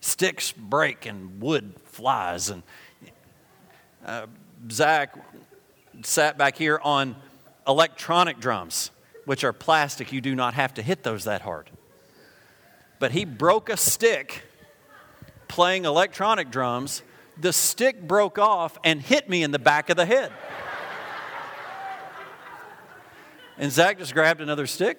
sticks 0.02 0.52
break 0.52 1.06
and 1.06 1.42
wood 1.42 1.74
flies 1.86 2.50
and 2.50 2.64
uh, 4.06 4.26
Zach 4.72 5.16
sat 6.04 6.38
back 6.38 6.58
here 6.58 6.80
on 6.84 7.16
electronic 7.68 8.40
drums, 8.40 8.92
which 9.26 9.44
are 9.44 9.54
plastic. 9.54 10.12
You 10.12 10.22
do 10.22 10.36
not 10.36 10.54
have 10.54 10.74
to 10.76 10.82
hit 10.82 11.04
those 11.04 11.26
that 11.26 11.42
hard. 11.42 11.70
But 12.98 13.12
he 13.12 13.26
broke 13.26 13.70
a 13.70 13.78
stick 13.78 14.44
playing 15.60 15.84
electronic 15.84 16.50
drums. 16.52 17.04
The 17.38 17.52
stick 17.52 18.02
broke 18.08 18.40
off 18.40 18.78
and 18.86 19.02
hit 19.02 19.28
me 19.28 19.44
in 19.44 19.52
the 19.52 19.60
back 19.60 19.90
of 19.90 19.98
the 19.98 20.06
head. 20.06 20.32
And 23.58 23.70
Zach 23.70 23.98
just 23.98 24.14
grabbed 24.14 24.40
another 24.40 24.66
stick. 24.66 24.98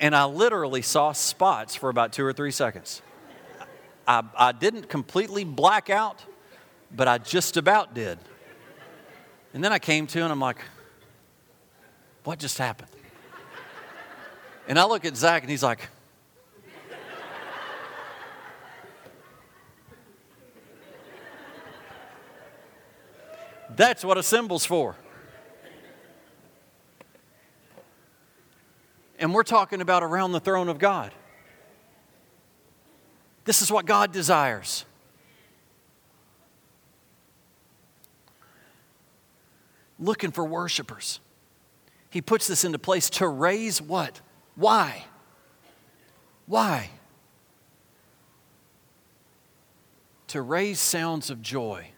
And 0.00 0.16
I 0.16 0.24
literally 0.24 0.82
saw 0.82 1.12
spots 1.12 1.76
for 1.76 1.90
about 1.90 2.12
two 2.12 2.24
or 2.24 2.32
three 2.32 2.50
seconds. 2.50 3.00
I, 4.04 4.24
I 4.36 4.50
didn't 4.50 4.88
completely 4.88 5.44
black 5.44 5.90
out, 5.90 6.24
but 6.90 7.06
I 7.06 7.18
just 7.18 7.56
about 7.56 7.94
did. 7.94 8.18
And 9.54 9.62
then 9.62 9.72
I 9.72 9.78
came 9.78 10.08
to 10.08 10.24
and 10.24 10.32
I'm 10.32 10.40
like, 10.40 10.58
what 12.24 12.40
just 12.40 12.58
happened? 12.58 12.90
And 14.68 14.78
I 14.78 14.84
look 14.84 15.06
at 15.06 15.16
Zach 15.16 15.42
and 15.42 15.50
he's 15.50 15.62
like, 15.62 15.88
That's 23.74 24.04
what 24.04 24.18
a 24.18 24.24
cymbal's 24.24 24.66
for. 24.66 24.96
And 29.20 29.32
we're 29.32 29.44
talking 29.44 29.80
about 29.80 30.02
around 30.02 30.32
the 30.32 30.40
throne 30.40 30.68
of 30.68 30.78
God. 30.78 31.12
This 33.44 33.62
is 33.62 33.70
what 33.70 33.86
God 33.86 34.12
desires. 34.12 34.84
Looking 39.98 40.32
for 40.32 40.44
worshipers. 40.44 41.20
He 42.10 42.20
puts 42.20 42.48
this 42.48 42.64
into 42.64 42.78
place 42.80 43.08
to 43.10 43.28
raise 43.28 43.80
what? 43.80 44.20
Why? 44.58 45.04
Why? 46.46 46.90
To 50.28 50.42
raise 50.42 50.80
sounds 50.80 51.30
of 51.30 51.40
joy. 51.40 51.90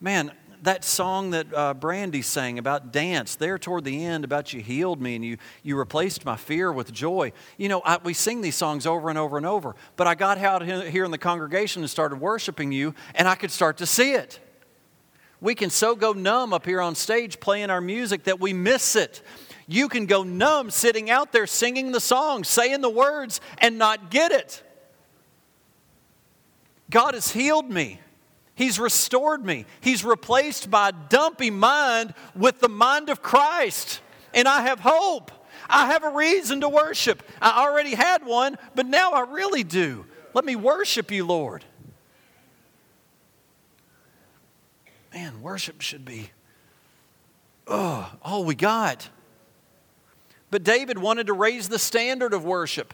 Man, 0.00 0.32
that 0.62 0.82
song 0.82 1.32
that 1.32 1.52
uh, 1.52 1.74
Brandy 1.74 2.22
sang 2.22 2.58
about 2.58 2.90
dance 2.90 3.36
there 3.36 3.58
toward 3.58 3.84
the 3.84 4.02
end 4.02 4.24
about 4.24 4.54
you 4.54 4.62
healed 4.62 4.98
me 4.98 5.14
and 5.14 5.22
you, 5.22 5.36
you 5.62 5.76
replaced 5.76 6.24
my 6.24 6.36
fear 6.36 6.72
with 6.72 6.90
joy. 6.90 7.32
You 7.58 7.68
know, 7.68 7.82
I, 7.84 7.98
we 8.02 8.14
sing 8.14 8.40
these 8.40 8.56
songs 8.56 8.86
over 8.86 9.10
and 9.10 9.18
over 9.18 9.36
and 9.36 9.44
over, 9.44 9.76
but 9.96 10.06
I 10.06 10.14
got 10.14 10.38
out 10.38 10.62
here 10.62 11.04
in 11.04 11.10
the 11.10 11.18
congregation 11.18 11.82
and 11.82 11.90
started 11.90 12.18
worshiping 12.18 12.72
you, 12.72 12.94
and 13.14 13.28
I 13.28 13.34
could 13.34 13.50
start 13.50 13.76
to 13.76 13.86
see 13.86 14.12
it. 14.12 14.40
We 15.42 15.54
can 15.54 15.68
so 15.68 15.94
go 15.94 16.14
numb 16.14 16.54
up 16.54 16.64
here 16.64 16.80
on 16.80 16.94
stage 16.94 17.40
playing 17.40 17.68
our 17.68 17.82
music 17.82 18.24
that 18.24 18.40
we 18.40 18.54
miss 18.54 18.96
it. 18.96 19.22
You 19.72 19.88
can 19.88 20.06
go 20.06 20.24
numb 20.24 20.72
sitting 20.72 21.10
out 21.10 21.30
there 21.30 21.46
singing 21.46 21.92
the 21.92 22.00
song, 22.00 22.42
saying 22.42 22.80
the 22.80 22.90
words, 22.90 23.40
and 23.58 23.78
not 23.78 24.10
get 24.10 24.32
it. 24.32 24.64
God 26.90 27.14
has 27.14 27.30
healed 27.30 27.70
me. 27.70 28.00
He's 28.56 28.80
restored 28.80 29.44
me. 29.44 29.66
He's 29.80 30.04
replaced 30.04 30.68
my 30.68 30.90
dumpy 30.90 31.50
mind 31.50 32.14
with 32.34 32.58
the 32.58 32.68
mind 32.68 33.10
of 33.10 33.22
Christ. 33.22 34.00
And 34.34 34.48
I 34.48 34.62
have 34.62 34.80
hope. 34.80 35.30
I 35.68 35.86
have 35.86 36.02
a 36.02 36.10
reason 36.10 36.62
to 36.62 36.68
worship. 36.68 37.22
I 37.40 37.64
already 37.64 37.94
had 37.94 38.26
one, 38.26 38.58
but 38.74 38.86
now 38.86 39.12
I 39.12 39.20
really 39.20 39.62
do. 39.62 40.04
Let 40.34 40.44
me 40.44 40.56
worship 40.56 41.12
you, 41.12 41.24
Lord. 41.24 41.64
Man, 45.14 45.40
worship 45.40 45.80
should 45.80 46.04
be 46.04 46.30
oh, 47.68 48.12
all 48.20 48.44
we 48.44 48.56
got. 48.56 49.08
But 50.50 50.64
David 50.64 50.98
wanted 50.98 51.26
to 51.28 51.32
raise 51.32 51.68
the 51.68 51.78
standard 51.78 52.34
of 52.34 52.44
worship. 52.44 52.92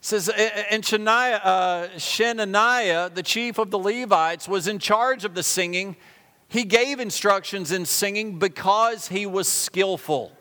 It 0.00 0.04
says, 0.04 0.28
and 0.28 0.84
uh, 0.92 1.98
Shenaniah, 1.98 3.10
the 3.10 3.22
chief 3.22 3.58
of 3.58 3.70
the 3.70 3.78
Levites, 3.78 4.48
was 4.48 4.68
in 4.68 4.78
charge 4.78 5.24
of 5.24 5.34
the 5.34 5.42
singing. 5.42 5.96
He 6.48 6.64
gave 6.64 7.00
instructions 7.00 7.72
in 7.72 7.86
singing 7.86 8.38
because 8.38 9.08
he 9.08 9.26
was 9.26 9.48
skillful. 9.48 10.32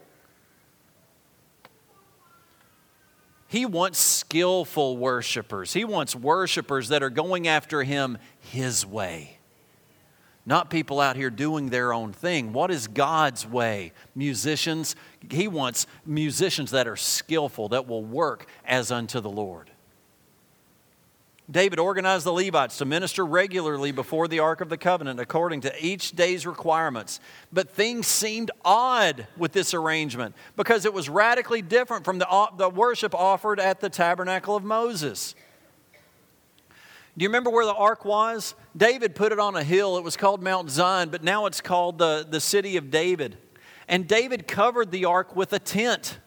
He 3.47 3.65
wants 3.65 3.99
skillful 3.99 4.97
worshipers. 4.97 5.73
He 5.73 5.85
wants 5.85 6.15
worshipers 6.15 6.89
that 6.89 7.01
are 7.01 7.09
going 7.09 7.47
after 7.47 7.83
him 7.83 8.17
his 8.39 8.85
way 8.85 9.35
not 10.45 10.69
people 10.69 10.99
out 10.99 11.15
here 11.15 11.29
doing 11.29 11.69
their 11.69 11.93
own 11.93 12.13
thing. 12.13 12.53
What 12.53 12.71
is 12.71 12.87
God's 12.87 13.47
way? 13.47 13.93
Musicians, 14.13 14.95
He 15.29 15.47
wants 15.47 15.87
musicians 16.05 16.71
that 16.71 16.87
are 16.87 16.95
skillful, 16.95 17.69
that 17.69 17.87
will 17.87 18.03
work 18.03 18.47
as 18.65 18.91
unto 18.91 19.19
the 19.19 19.29
Lord. 19.29 19.71
David 21.49 21.77
organized 21.77 22.25
the 22.25 22.33
Levites 22.33 22.79
to 22.79 22.85
minister 22.85 23.23
regularly 23.23 23.91
before 23.91 24.27
the 24.27 24.39
Ark 24.39 24.61
of 24.61 24.69
the 24.69 24.77
Covenant 24.77 25.19
according 25.19 25.61
to 25.61 25.85
each 25.85 26.13
day's 26.13 26.47
requirements. 26.47 27.19
But 27.53 27.69
things 27.69 28.07
seemed 28.07 28.49
odd 28.63 29.27
with 29.37 29.51
this 29.51 29.75
arrangement 29.75 30.33
because 30.55 30.85
it 30.85 30.93
was 30.93 31.07
radically 31.07 31.61
different 31.61 32.03
from 32.03 32.17
the, 32.17 32.49
the 32.57 32.69
worship 32.69 33.13
offered 33.13 33.59
at 33.59 33.79
the 33.79 33.89
tabernacle 33.89 34.55
of 34.55 34.63
Moses. 34.63 35.35
Do 37.17 37.23
you 37.23 37.29
remember 37.29 37.49
where 37.49 37.65
the 37.65 37.73
ark 37.73 38.03
was? 38.03 38.55
David 38.75 39.15
put 39.15 39.31
it 39.31 39.39
on 39.39 39.55
a 39.55 39.63
hill. 39.63 39.97
It 39.97 40.03
was 40.03 40.17
called 40.17 40.43
Mount 40.43 40.69
Zion, 40.69 41.09
but 41.09 41.23
now 41.23 41.45
it's 41.45 41.61
called 41.61 41.97
the, 41.97 42.27
the 42.29 42.41
city 42.41 42.75
of 42.75 42.91
David. 42.91 43.37
And 43.87 44.05
David 44.05 44.47
covered 44.47 44.91
the 44.91 45.05
ark 45.05 45.33
with 45.33 45.53
a 45.53 45.59
tent. 45.59 46.19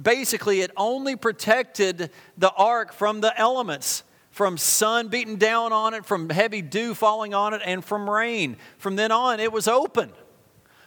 Basically, 0.00 0.62
it 0.62 0.70
only 0.76 1.16
protected 1.16 2.10
the 2.38 2.50
ark 2.52 2.94
from 2.94 3.20
the 3.20 3.38
elements, 3.38 4.04
from 4.30 4.56
sun 4.56 5.08
beating 5.08 5.36
down 5.36 5.72
on 5.72 5.92
it, 5.92 6.06
from 6.06 6.30
heavy 6.30 6.62
dew 6.62 6.94
falling 6.94 7.34
on 7.34 7.52
it, 7.52 7.60
and 7.62 7.84
from 7.84 8.08
rain. 8.08 8.56
From 8.78 8.96
then 8.96 9.12
on, 9.12 9.38
it 9.38 9.52
was 9.52 9.68
open. 9.68 10.12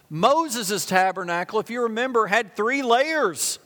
Moses' 0.09 0.87
tabernacle, 0.87 1.59
if 1.59 1.69
you 1.69 1.83
remember, 1.83 2.25
had 2.25 2.55
three 2.55 2.81
layers 2.81 3.59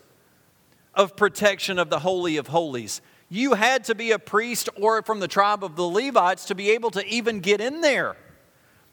of 0.94 1.16
protection 1.16 1.80
of 1.80 1.90
the 1.90 2.00
Holy 2.00 2.36
of 2.36 2.48
Holies 2.48 3.02
you 3.34 3.54
had 3.54 3.86
to 3.86 3.96
be 3.96 4.12
a 4.12 4.20
priest 4.20 4.68
or 4.76 5.02
from 5.04 5.22
the 5.22 5.28
tribe 5.28 5.64
of 5.64 5.78
the 5.78 5.84
Levites 5.84 6.44
to 6.48 6.54
be 6.54 6.72
able 6.72 6.92
to 6.92 7.08
even 7.08 7.40
get 7.40 7.62
in 7.62 7.80
there. 7.80 8.18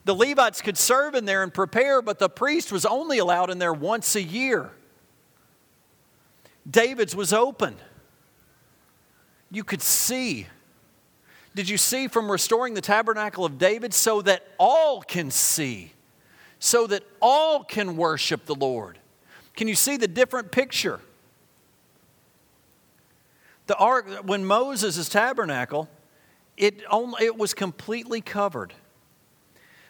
The 0.04 0.14
Levites 0.14 0.62
could 0.62 0.78
serve 0.78 1.16
in 1.16 1.24
there 1.24 1.42
and 1.42 1.52
prepare, 1.52 2.00
but 2.00 2.20
the 2.20 2.28
priest 2.28 2.70
was 2.70 2.86
only 2.86 3.18
allowed 3.18 3.50
in 3.50 3.58
there 3.58 3.72
once 3.72 4.14
a 4.14 4.22
year. 4.22 4.70
David's 6.70 7.16
was 7.16 7.32
open. 7.32 7.74
You 9.50 9.64
could 9.64 9.82
see. 9.82 10.46
Did 11.56 11.68
you 11.68 11.76
see 11.76 12.06
from 12.06 12.30
restoring 12.30 12.74
the 12.74 12.80
tabernacle 12.80 13.44
of 13.44 13.58
David 13.58 13.92
so 13.92 14.22
that 14.22 14.46
all 14.56 15.02
can 15.02 15.32
see, 15.32 15.94
so 16.60 16.86
that 16.86 17.02
all 17.20 17.64
can 17.64 17.96
worship 17.96 18.46
the 18.46 18.54
Lord? 18.54 19.00
Can 19.56 19.66
you 19.66 19.74
see 19.74 19.96
the 19.96 20.06
different 20.06 20.52
picture? 20.52 21.00
The 23.68 23.76
ark, 23.76 24.06
when 24.24 24.46
Moses' 24.46 25.10
tabernacle, 25.10 25.90
it, 26.56 26.82
only, 26.90 27.26
it 27.26 27.36
was 27.36 27.52
completely 27.52 28.22
covered. 28.22 28.72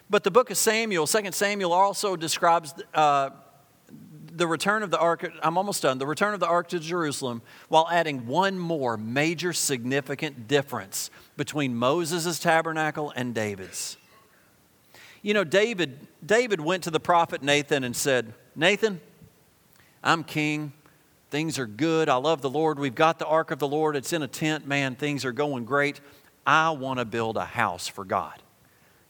But 0.09 0.25
the 0.25 0.31
book 0.31 0.51
of 0.51 0.57
Samuel, 0.57 1.07
2 1.07 1.31
Samuel, 1.31 1.71
also 1.71 2.17
describes 2.17 2.73
uh, 2.93 3.29
the 4.33 4.47
return 4.47 4.83
of 4.83 4.91
the 4.91 4.99
ark. 4.99 5.31
I'm 5.41 5.57
almost 5.57 5.81
done. 5.81 5.97
The 5.97 6.05
return 6.05 6.33
of 6.33 6.41
the 6.41 6.47
ark 6.47 6.67
to 6.69 6.79
Jerusalem, 6.79 7.41
while 7.69 7.87
adding 7.89 8.27
one 8.27 8.59
more 8.59 8.97
major 8.97 9.53
significant 9.53 10.49
difference 10.49 11.09
between 11.37 11.73
Moses' 11.73 12.37
tabernacle 12.37 13.13
and 13.15 13.33
David's. 13.33 13.95
You 15.21 15.33
know, 15.33 15.45
David, 15.45 16.05
David 16.25 16.59
went 16.59 16.83
to 16.83 16.91
the 16.91 16.99
prophet 16.99 17.41
Nathan 17.41 17.85
and 17.85 17.95
said, 17.95 18.33
Nathan, 18.57 18.99
I'm 20.03 20.25
king. 20.25 20.73
Things 21.29 21.59
are 21.59 21.67
good. 21.67 22.09
I 22.09 22.15
love 22.15 22.41
the 22.41 22.49
Lord. 22.49 22.79
We've 22.79 22.95
got 22.95 23.19
the 23.19 23.25
ark 23.25 23.51
of 23.51 23.59
the 23.59 23.67
Lord. 23.67 23.95
It's 23.95 24.13
in 24.13 24.23
a 24.23 24.27
tent. 24.27 24.67
Man, 24.67 24.95
things 24.95 25.25
are 25.25 25.31
going 25.31 25.65
great. 25.65 26.01
I 26.45 26.71
want 26.71 26.99
to 26.99 27.05
build 27.05 27.37
a 27.37 27.45
house 27.45 27.87
for 27.87 28.03
God. 28.03 28.41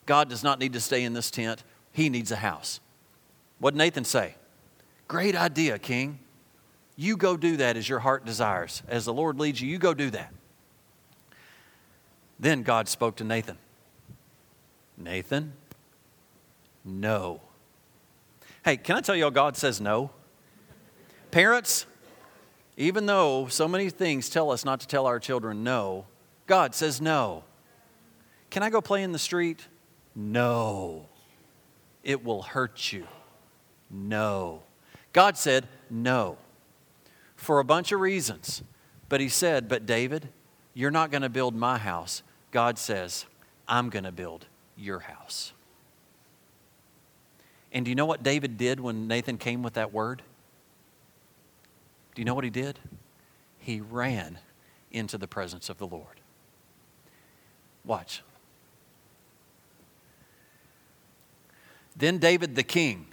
God 0.05 0.27
does 0.27 0.43
not 0.43 0.59
need 0.59 0.73
to 0.73 0.79
stay 0.79 1.03
in 1.03 1.13
this 1.13 1.31
tent, 1.31 1.63
He 1.93 2.09
needs 2.09 2.31
a 2.31 2.37
house. 2.37 2.79
What 3.59 3.71
did 3.71 3.77
Nathan 3.77 4.03
say? 4.03 4.35
Great 5.07 5.35
idea, 5.35 5.79
King. 5.79 6.19
You 6.95 7.15
go 7.15 7.37
do 7.37 7.57
that 7.57 7.77
as 7.77 7.87
your 7.87 7.99
heart 7.99 8.25
desires. 8.25 8.83
As 8.87 9.05
the 9.05 9.13
Lord 9.13 9.39
leads 9.39 9.61
you, 9.61 9.69
you 9.69 9.77
go 9.77 9.93
do 9.93 10.09
that. 10.09 10.33
Then 12.39 12.63
God 12.63 12.87
spoke 12.87 13.17
to 13.17 13.23
Nathan 13.23 13.57
Nathan, 14.97 15.53
no. 16.83 17.39
Hey, 18.65 18.75
can 18.75 18.97
I 18.97 19.01
tell 19.01 19.15
you 19.15 19.23
all 19.25 19.31
God 19.31 19.55
says 19.55 19.79
no? 19.79 20.11
Parents, 21.31 21.85
even 22.79 23.05
though 23.05 23.47
so 23.47 23.67
many 23.67 23.89
things 23.89 24.29
tell 24.29 24.49
us 24.51 24.63
not 24.63 24.79
to 24.79 24.87
tell 24.87 25.05
our 25.05 25.19
children 25.19 25.65
no, 25.65 26.05
God 26.47 26.73
says 26.73 27.01
no. 27.01 27.43
Can 28.49 28.63
I 28.63 28.69
go 28.69 28.79
play 28.79 29.03
in 29.03 29.11
the 29.11 29.19
street? 29.19 29.67
No. 30.15 31.05
It 32.03 32.23
will 32.23 32.41
hurt 32.41 32.93
you. 32.93 33.05
No. 33.91 34.63
God 35.11 35.37
said 35.37 35.67
no 35.89 36.37
for 37.35 37.59
a 37.59 37.65
bunch 37.65 37.91
of 37.91 37.99
reasons. 37.99 38.63
But 39.09 39.19
He 39.19 39.27
said, 39.27 39.67
But 39.67 39.85
David, 39.85 40.29
you're 40.73 40.89
not 40.89 41.11
going 41.11 41.23
to 41.23 41.29
build 41.29 41.53
my 41.53 41.77
house. 41.77 42.23
God 42.51 42.79
says, 42.79 43.25
I'm 43.67 43.89
going 43.89 44.05
to 44.05 44.11
build 44.13 44.45
your 44.77 44.99
house. 44.99 45.51
And 47.73 47.83
do 47.83 47.91
you 47.91 47.95
know 47.95 48.05
what 48.05 48.23
David 48.23 48.57
did 48.57 48.79
when 48.79 49.09
Nathan 49.09 49.37
came 49.37 49.63
with 49.63 49.73
that 49.73 49.91
word? 49.91 50.21
Do 52.19 52.21
you 52.21 52.25
know 52.25 52.35
what 52.35 52.43
he 52.43 52.49
did? 52.49 52.77
He 53.59 53.79
ran 53.79 54.39
into 54.91 55.17
the 55.17 55.25
presence 55.25 55.69
of 55.69 55.77
the 55.77 55.87
Lord. 55.87 56.19
Watch. 57.85 58.23
Then 61.95 62.17
David 62.17 62.57
the 62.57 62.63
king 62.63 63.05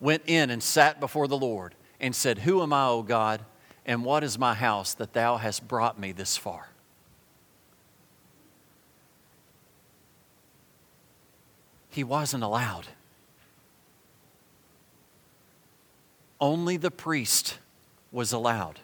went 0.00 0.24
in 0.26 0.50
and 0.50 0.60
sat 0.60 0.98
before 0.98 1.28
the 1.28 1.38
Lord 1.38 1.76
and 2.00 2.16
said, 2.16 2.40
Who 2.40 2.60
am 2.60 2.72
I, 2.72 2.88
O 2.88 3.04
God, 3.04 3.44
and 3.86 4.04
what 4.04 4.24
is 4.24 4.40
my 4.40 4.54
house 4.54 4.92
that 4.94 5.12
thou 5.12 5.36
hast 5.36 5.68
brought 5.68 5.96
me 5.96 6.10
this 6.10 6.36
far? 6.36 6.70
He 11.90 12.02
wasn't 12.02 12.42
allowed. 12.42 12.88
Only 16.40 16.76
the 16.76 16.90
priest 16.90 17.58
was 18.10 18.32
allowed. 18.32 18.80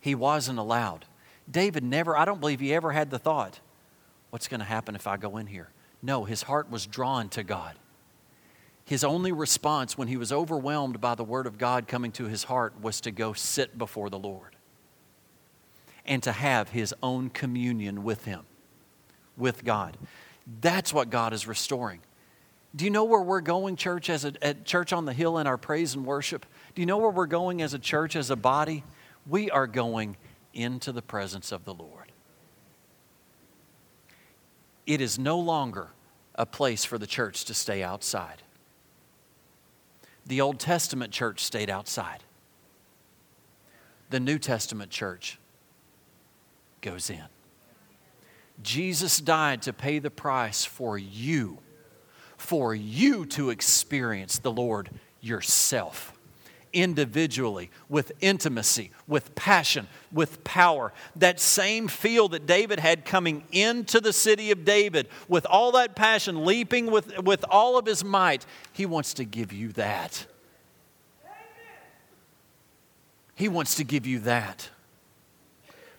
He 0.00 0.14
wasn't 0.14 0.58
allowed. 0.58 1.04
David 1.50 1.82
never, 1.82 2.16
I 2.16 2.24
don't 2.24 2.40
believe 2.40 2.60
he 2.60 2.74
ever 2.74 2.92
had 2.92 3.10
the 3.10 3.18
thought, 3.18 3.60
what's 4.30 4.48
going 4.48 4.60
to 4.60 4.66
happen 4.66 4.94
if 4.94 5.06
I 5.06 5.16
go 5.16 5.36
in 5.38 5.46
here? 5.46 5.70
No, 6.02 6.24
his 6.24 6.42
heart 6.42 6.70
was 6.70 6.86
drawn 6.86 7.28
to 7.30 7.42
God. 7.42 7.74
His 8.84 9.04
only 9.04 9.32
response 9.32 9.98
when 9.98 10.08
he 10.08 10.16
was 10.16 10.32
overwhelmed 10.32 11.00
by 11.00 11.14
the 11.14 11.24
word 11.24 11.46
of 11.46 11.58
God 11.58 11.88
coming 11.88 12.12
to 12.12 12.24
his 12.24 12.44
heart 12.44 12.80
was 12.80 13.00
to 13.02 13.10
go 13.10 13.32
sit 13.32 13.76
before 13.76 14.08
the 14.08 14.18
Lord 14.18 14.56
and 16.06 16.22
to 16.22 16.32
have 16.32 16.70
his 16.70 16.94
own 17.02 17.28
communion 17.28 18.02
with 18.02 18.24
him, 18.24 18.46
with 19.36 19.62
God. 19.62 19.98
That's 20.60 20.94
what 20.94 21.10
God 21.10 21.34
is 21.34 21.46
restoring. 21.46 22.00
Do 22.76 22.84
you 22.84 22.90
know 22.90 23.04
where 23.04 23.22
we're 23.22 23.40
going, 23.40 23.76
church, 23.76 24.10
as 24.10 24.24
a 24.24 24.32
at 24.44 24.64
church 24.64 24.92
on 24.92 25.04
the 25.04 25.12
hill 25.12 25.38
in 25.38 25.46
our 25.46 25.56
praise 25.56 25.94
and 25.94 26.04
worship? 26.04 26.44
Do 26.74 26.82
you 26.82 26.86
know 26.86 26.98
where 26.98 27.10
we're 27.10 27.26
going 27.26 27.62
as 27.62 27.74
a 27.74 27.78
church, 27.78 28.14
as 28.14 28.30
a 28.30 28.36
body? 28.36 28.84
We 29.26 29.50
are 29.50 29.66
going 29.66 30.16
into 30.52 30.92
the 30.92 31.02
presence 31.02 31.50
of 31.50 31.64
the 31.64 31.74
Lord. 31.74 32.12
It 34.86 35.00
is 35.00 35.18
no 35.18 35.38
longer 35.38 35.88
a 36.34 36.46
place 36.46 36.84
for 36.84 36.98
the 36.98 37.06
church 37.06 37.44
to 37.46 37.54
stay 37.54 37.82
outside. 37.82 38.42
The 40.26 40.40
Old 40.40 40.60
Testament 40.60 41.12
church 41.12 41.44
stayed 41.44 41.70
outside. 41.70 42.22
The 44.10 44.20
New 44.20 44.38
Testament 44.38 44.90
church 44.90 45.38
goes 46.80 47.10
in. 47.10 47.24
Jesus 48.62 49.20
died 49.20 49.62
to 49.62 49.72
pay 49.72 49.98
the 49.98 50.10
price 50.10 50.64
for 50.64 50.98
you, 50.98 51.58
for 52.38 52.74
you 52.74 53.26
to 53.26 53.50
experience 53.50 54.38
the 54.38 54.50
Lord 54.50 54.88
yourself 55.20 56.14
individually, 56.72 57.70
with 57.88 58.12
intimacy, 58.20 58.90
with 59.06 59.34
passion, 59.34 59.86
with 60.12 60.44
power. 60.44 60.92
That 61.16 61.40
same 61.40 61.88
feel 61.88 62.28
that 62.28 62.46
David 62.46 62.78
had 62.78 63.04
coming 63.04 63.44
into 63.52 64.00
the 64.00 64.12
city 64.12 64.50
of 64.50 64.64
David, 64.64 65.08
with 65.28 65.46
all 65.46 65.72
that 65.72 65.96
passion, 65.96 66.44
leaping 66.44 66.90
with, 66.90 67.18
with 67.20 67.44
all 67.48 67.78
of 67.78 67.86
his 67.86 68.04
might, 68.04 68.44
he 68.72 68.86
wants 68.86 69.14
to 69.14 69.24
give 69.24 69.52
you 69.52 69.72
that. 69.72 70.26
He 73.34 73.48
wants 73.48 73.76
to 73.76 73.84
give 73.84 74.06
you 74.06 74.20
that. 74.20 74.68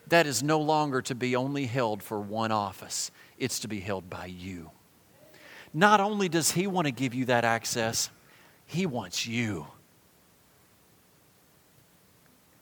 That 0.08 0.28
is 0.28 0.44
no 0.44 0.60
longer 0.60 1.02
to 1.04 1.16
be 1.16 1.36
only 1.36 1.66
held 1.66 2.04
for 2.04 2.20
one 2.20 2.52
office, 2.52 3.12
it's 3.38 3.60
to 3.60 3.68
be 3.68 3.80
held 3.80 4.10
by 4.10 4.26
you. 4.26 4.72
Not 5.74 6.00
only 6.00 6.30
does 6.30 6.52
He 6.52 6.68
want 6.68 6.86
to 6.86 6.92
give 6.92 7.14
you 7.14 7.26
that 7.26 7.46
access, 7.46 8.10
He 8.66 8.86
wants 8.86 9.28
you. 9.28 9.68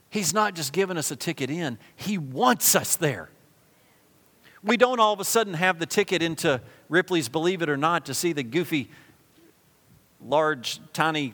He's 0.10 0.34
not 0.34 0.56
just 0.56 0.74
giving 0.74 0.98
us 0.98 1.12
a 1.12 1.16
ticket 1.16 1.50
in, 1.50 1.78
He 1.96 2.18
wants 2.18 2.76
us 2.76 2.96
there. 2.96 3.30
We 4.64 4.76
don't 4.76 5.00
all 5.00 5.14
of 5.14 5.20
a 5.20 5.26
sudden 5.26 5.54
have 5.54 5.80
the 5.80 5.86
ticket 5.86 6.22
into 6.22 6.62
Ripley's 6.90 7.30
Believe 7.30 7.62
It 7.62 7.70
or 7.70 7.78
Not 7.78 8.06
to 8.08 8.14
see 8.14 8.34
the 8.34 8.44
goofy, 8.44 8.90
large, 10.26 10.80
tiny 10.94 11.34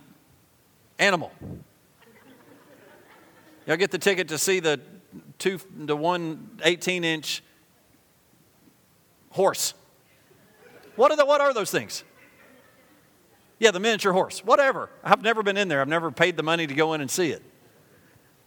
animal. 0.99 1.31
Y'all 3.65 3.77
get 3.77 3.91
the 3.91 3.97
ticket 3.97 4.27
to 4.27 4.37
see 4.37 4.59
the 4.59 4.79
two 5.39 5.57
to 5.87 5.95
one 5.95 6.59
18 6.63 7.03
inch 7.03 7.41
horse. 9.31 9.73
What 10.95 11.11
are, 11.11 11.17
the, 11.17 11.25
what 11.25 11.41
are 11.41 11.53
those 11.53 11.71
things? 11.71 12.03
Yeah, 13.59 13.71
the 13.71 13.79
miniature 13.79 14.13
horse, 14.13 14.43
whatever. 14.43 14.89
I've 15.03 15.21
never 15.21 15.43
been 15.43 15.57
in 15.57 15.67
there. 15.67 15.81
I've 15.81 15.87
never 15.87 16.11
paid 16.11 16.37
the 16.37 16.43
money 16.43 16.67
to 16.67 16.73
go 16.73 16.93
in 16.93 17.01
and 17.01 17.09
see 17.09 17.31
it. 17.31 17.41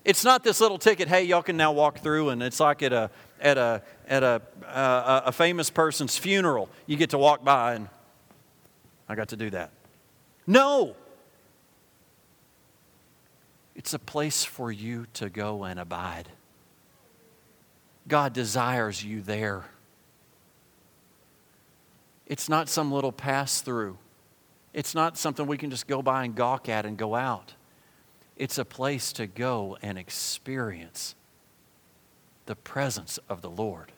It's 0.04 0.24
not 0.24 0.44
this 0.44 0.60
little 0.60 0.78
ticket, 0.78 1.08
hey, 1.08 1.24
y'all 1.24 1.42
can 1.42 1.56
now 1.56 1.72
walk 1.72 1.98
through, 1.98 2.28
and 2.28 2.40
it's 2.40 2.60
like 2.60 2.82
at 2.82 2.92
a, 2.92 3.10
at 3.40 3.58
a, 3.58 3.82
at 4.06 4.22
a, 4.22 4.40
uh, 4.64 5.22
a 5.26 5.32
famous 5.32 5.68
person's 5.68 6.16
funeral. 6.16 6.68
You 6.86 6.96
get 6.96 7.10
to 7.10 7.18
walk 7.18 7.42
by, 7.42 7.74
and 7.74 7.88
I 9.08 9.16
got 9.16 9.30
to 9.30 9.36
do 9.36 9.50
that. 9.50 9.72
No! 10.46 10.94
It's 13.74 13.94
a 13.94 13.98
place 13.98 14.44
for 14.44 14.70
you 14.70 15.06
to 15.14 15.28
go 15.28 15.64
and 15.64 15.80
abide. 15.80 16.28
God 18.06 18.32
desires 18.32 19.02
you 19.02 19.22
there. 19.22 19.64
It's 22.26 22.48
not 22.48 22.68
some 22.68 22.90
little 22.90 23.12
pass 23.12 23.60
through. 23.60 23.98
It's 24.72 24.94
not 24.94 25.16
something 25.16 25.46
we 25.46 25.56
can 25.56 25.70
just 25.70 25.86
go 25.86 26.02
by 26.02 26.24
and 26.24 26.34
gawk 26.34 26.68
at 26.68 26.84
and 26.84 26.98
go 26.98 27.14
out. 27.14 27.54
It's 28.36 28.58
a 28.58 28.64
place 28.64 29.12
to 29.14 29.26
go 29.26 29.78
and 29.80 29.96
experience 29.96 31.14
the 32.44 32.56
presence 32.56 33.18
of 33.28 33.42
the 33.42 33.50
Lord. 33.50 33.92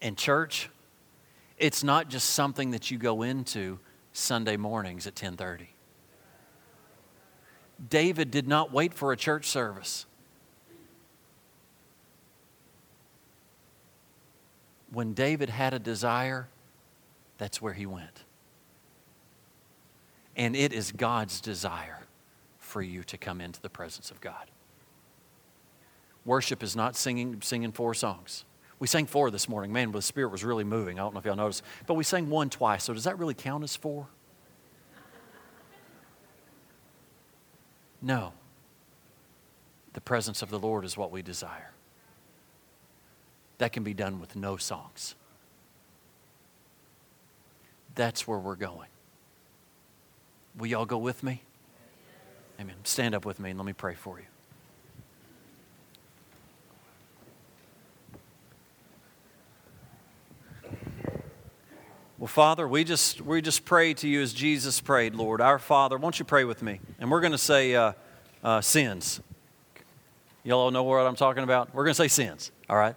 And 0.00 0.18
church, 0.18 0.68
it's 1.56 1.84
not 1.84 2.08
just 2.08 2.30
something 2.30 2.72
that 2.72 2.90
you 2.90 2.98
go 2.98 3.22
into 3.22 3.78
Sunday 4.12 4.56
mornings 4.56 5.06
at 5.06 5.14
10:30. 5.14 5.68
David 7.88 8.30
did 8.30 8.46
not 8.46 8.72
wait 8.72 8.92
for 8.94 9.12
a 9.12 9.16
church 9.16 9.46
service. 9.46 10.06
When 14.92 15.14
David 15.14 15.48
had 15.48 15.72
a 15.72 15.78
desire, 15.78 16.48
that's 17.38 17.62
where 17.62 17.72
he 17.72 17.86
went. 17.86 18.24
And 20.36 20.54
it 20.54 20.72
is 20.72 20.92
God's 20.92 21.40
desire 21.40 22.00
for 22.58 22.82
you 22.82 23.02
to 23.04 23.16
come 23.16 23.40
into 23.40 23.60
the 23.60 23.70
presence 23.70 24.10
of 24.10 24.20
God. 24.20 24.50
Worship 26.24 26.62
is 26.62 26.76
not 26.76 26.94
singing, 26.94 27.40
singing 27.42 27.72
four 27.72 27.94
songs. 27.94 28.44
We 28.78 28.86
sang 28.86 29.06
four 29.06 29.30
this 29.30 29.48
morning. 29.48 29.72
Man, 29.72 29.92
the 29.92 30.02
Spirit 30.02 30.30
was 30.30 30.44
really 30.44 30.64
moving. 30.64 30.98
I 30.98 31.02
don't 31.02 31.14
know 31.14 31.20
if 31.20 31.24
y'all 31.24 31.36
noticed. 31.36 31.62
But 31.86 31.94
we 31.94 32.04
sang 32.04 32.28
one 32.28 32.50
twice. 32.50 32.84
So 32.84 32.92
does 32.92 33.04
that 33.04 33.18
really 33.18 33.34
count 33.34 33.64
as 33.64 33.76
four? 33.76 34.08
No. 38.00 38.32
The 39.92 40.00
presence 40.00 40.42
of 40.42 40.50
the 40.50 40.58
Lord 40.58 40.84
is 40.84 40.96
what 40.96 41.10
we 41.10 41.22
desire. 41.22 41.70
That 43.62 43.70
can 43.70 43.84
be 43.84 43.94
done 43.94 44.18
with 44.18 44.34
no 44.34 44.56
songs. 44.56 45.14
That's 47.94 48.26
where 48.26 48.40
we're 48.40 48.56
going. 48.56 48.88
Will 50.58 50.66
y'all 50.66 50.84
go 50.84 50.98
with 50.98 51.22
me? 51.22 51.42
Amen. 52.60 52.74
Stand 52.82 53.14
up 53.14 53.24
with 53.24 53.38
me 53.38 53.50
and 53.50 53.58
let 53.60 53.64
me 53.64 53.72
pray 53.72 53.94
for 53.94 54.18
you. 54.18 54.24
Well, 62.18 62.26
Father, 62.26 62.66
we 62.66 62.82
just, 62.82 63.20
we 63.20 63.40
just 63.40 63.64
pray 63.64 63.94
to 63.94 64.08
you 64.08 64.22
as 64.22 64.32
Jesus 64.32 64.80
prayed, 64.80 65.14
Lord. 65.14 65.40
Our 65.40 65.60
Father, 65.60 65.98
won't 65.98 66.18
you 66.18 66.24
pray 66.24 66.42
with 66.42 66.62
me? 66.64 66.80
And 66.98 67.12
we're 67.12 67.20
going 67.20 67.30
to 67.30 67.38
say 67.38 67.76
uh, 67.76 67.92
uh, 68.42 68.60
sins. 68.60 69.20
Y'all 70.42 70.58
all 70.58 70.72
know 70.72 70.82
what 70.82 71.06
I'm 71.06 71.14
talking 71.14 71.44
about? 71.44 71.72
We're 71.72 71.84
going 71.84 71.94
to 71.94 72.02
say 72.02 72.08
sins, 72.08 72.50
all 72.68 72.76
right? 72.76 72.96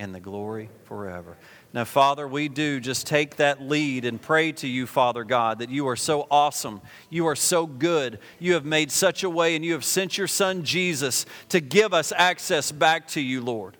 and 0.00 0.14
the 0.14 0.18
glory 0.18 0.70
forever. 0.84 1.36
Now, 1.74 1.84
Father, 1.84 2.26
we 2.26 2.48
do 2.48 2.80
just 2.80 3.06
take 3.06 3.36
that 3.36 3.60
lead 3.60 4.04
and 4.06 4.20
pray 4.20 4.50
to 4.52 4.66
you, 4.66 4.86
Father 4.86 5.24
God, 5.24 5.58
that 5.58 5.68
you 5.68 5.86
are 5.88 5.94
so 5.94 6.26
awesome. 6.30 6.80
You 7.10 7.26
are 7.26 7.36
so 7.36 7.66
good. 7.66 8.18
You 8.38 8.54
have 8.54 8.64
made 8.64 8.90
such 8.90 9.22
a 9.22 9.30
way, 9.30 9.54
and 9.54 9.64
you 9.64 9.74
have 9.74 9.84
sent 9.84 10.16
your 10.16 10.26
Son 10.26 10.64
Jesus 10.64 11.26
to 11.50 11.60
give 11.60 11.92
us 11.92 12.12
access 12.16 12.72
back 12.72 13.08
to 13.08 13.20
you, 13.20 13.42
Lord. 13.42 13.76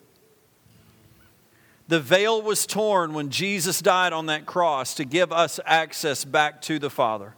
The 1.88 2.00
veil 2.00 2.40
was 2.42 2.66
torn 2.66 3.14
when 3.14 3.30
Jesus 3.30 3.80
died 3.80 4.12
on 4.12 4.26
that 4.26 4.46
cross 4.46 4.94
to 4.94 5.04
give 5.04 5.32
us 5.32 5.58
access 5.64 6.24
back 6.24 6.60
to 6.62 6.78
the 6.78 6.90
Father. 6.90 7.34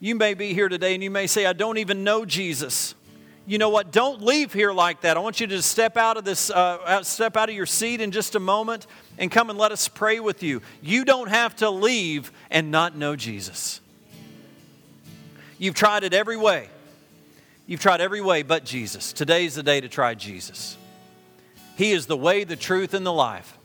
You 0.00 0.14
may 0.14 0.32
be 0.32 0.54
here 0.54 0.70
today 0.70 0.94
and 0.94 1.04
you 1.04 1.10
may 1.10 1.26
say, 1.26 1.44
I 1.44 1.52
don't 1.52 1.76
even 1.76 2.04
know 2.04 2.24
Jesus 2.24 2.94
you 3.50 3.58
know 3.58 3.68
what? 3.68 3.90
Don't 3.90 4.22
leave 4.22 4.52
here 4.52 4.70
like 4.70 5.00
that. 5.00 5.16
I 5.16 5.20
want 5.20 5.40
you 5.40 5.48
to 5.48 5.60
step 5.60 5.96
out 5.96 6.16
of 6.16 6.24
this, 6.24 6.50
uh, 6.50 7.02
step 7.02 7.36
out 7.36 7.48
of 7.48 7.54
your 7.56 7.66
seat 7.66 8.00
in 8.00 8.12
just 8.12 8.36
a 8.36 8.38
moment 8.38 8.86
and 9.18 9.28
come 9.28 9.50
and 9.50 9.58
let 9.58 9.72
us 9.72 9.88
pray 9.88 10.20
with 10.20 10.44
you. 10.44 10.62
You 10.80 11.04
don't 11.04 11.28
have 11.28 11.56
to 11.56 11.68
leave 11.68 12.30
and 12.48 12.70
not 12.70 12.96
know 12.96 13.16
Jesus. 13.16 13.80
You've 15.58 15.74
tried 15.74 16.04
it 16.04 16.14
every 16.14 16.36
way. 16.36 16.68
You've 17.66 17.80
tried 17.80 18.00
every 18.00 18.20
way 18.20 18.44
but 18.44 18.64
Jesus. 18.64 19.12
Today's 19.12 19.56
the 19.56 19.64
day 19.64 19.80
to 19.80 19.88
try 19.88 20.14
Jesus. 20.14 20.76
He 21.76 21.90
is 21.90 22.06
the 22.06 22.16
way, 22.16 22.44
the 22.44 22.54
truth, 22.54 22.94
and 22.94 23.04
the 23.04 23.12
life. 23.12 23.58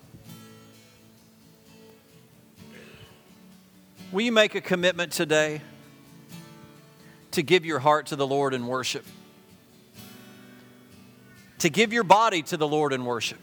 Will 4.11 4.21
you 4.21 4.31
make 4.31 4.55
a 4.55 4.61
commitment 4.61 5.11
today 5.11 5.61
to 7.33 7.43
give 7.43 7.65
your 7.65 7.77
heart 7.77 8.07
to 8.07 8.15
the 8.15 8.25
Lord 8.25 8.55
in 8.55 8.65
worship? 8.65 9.05
To 11.59 11.69
give 11.69 11.93
your 11.93 12.03
body 12.03 12.41
to 12.43 12.57
the 12.57 12.67
Lord 12.67 12.93
in 12.93 13.05
worship, 13.05 13.39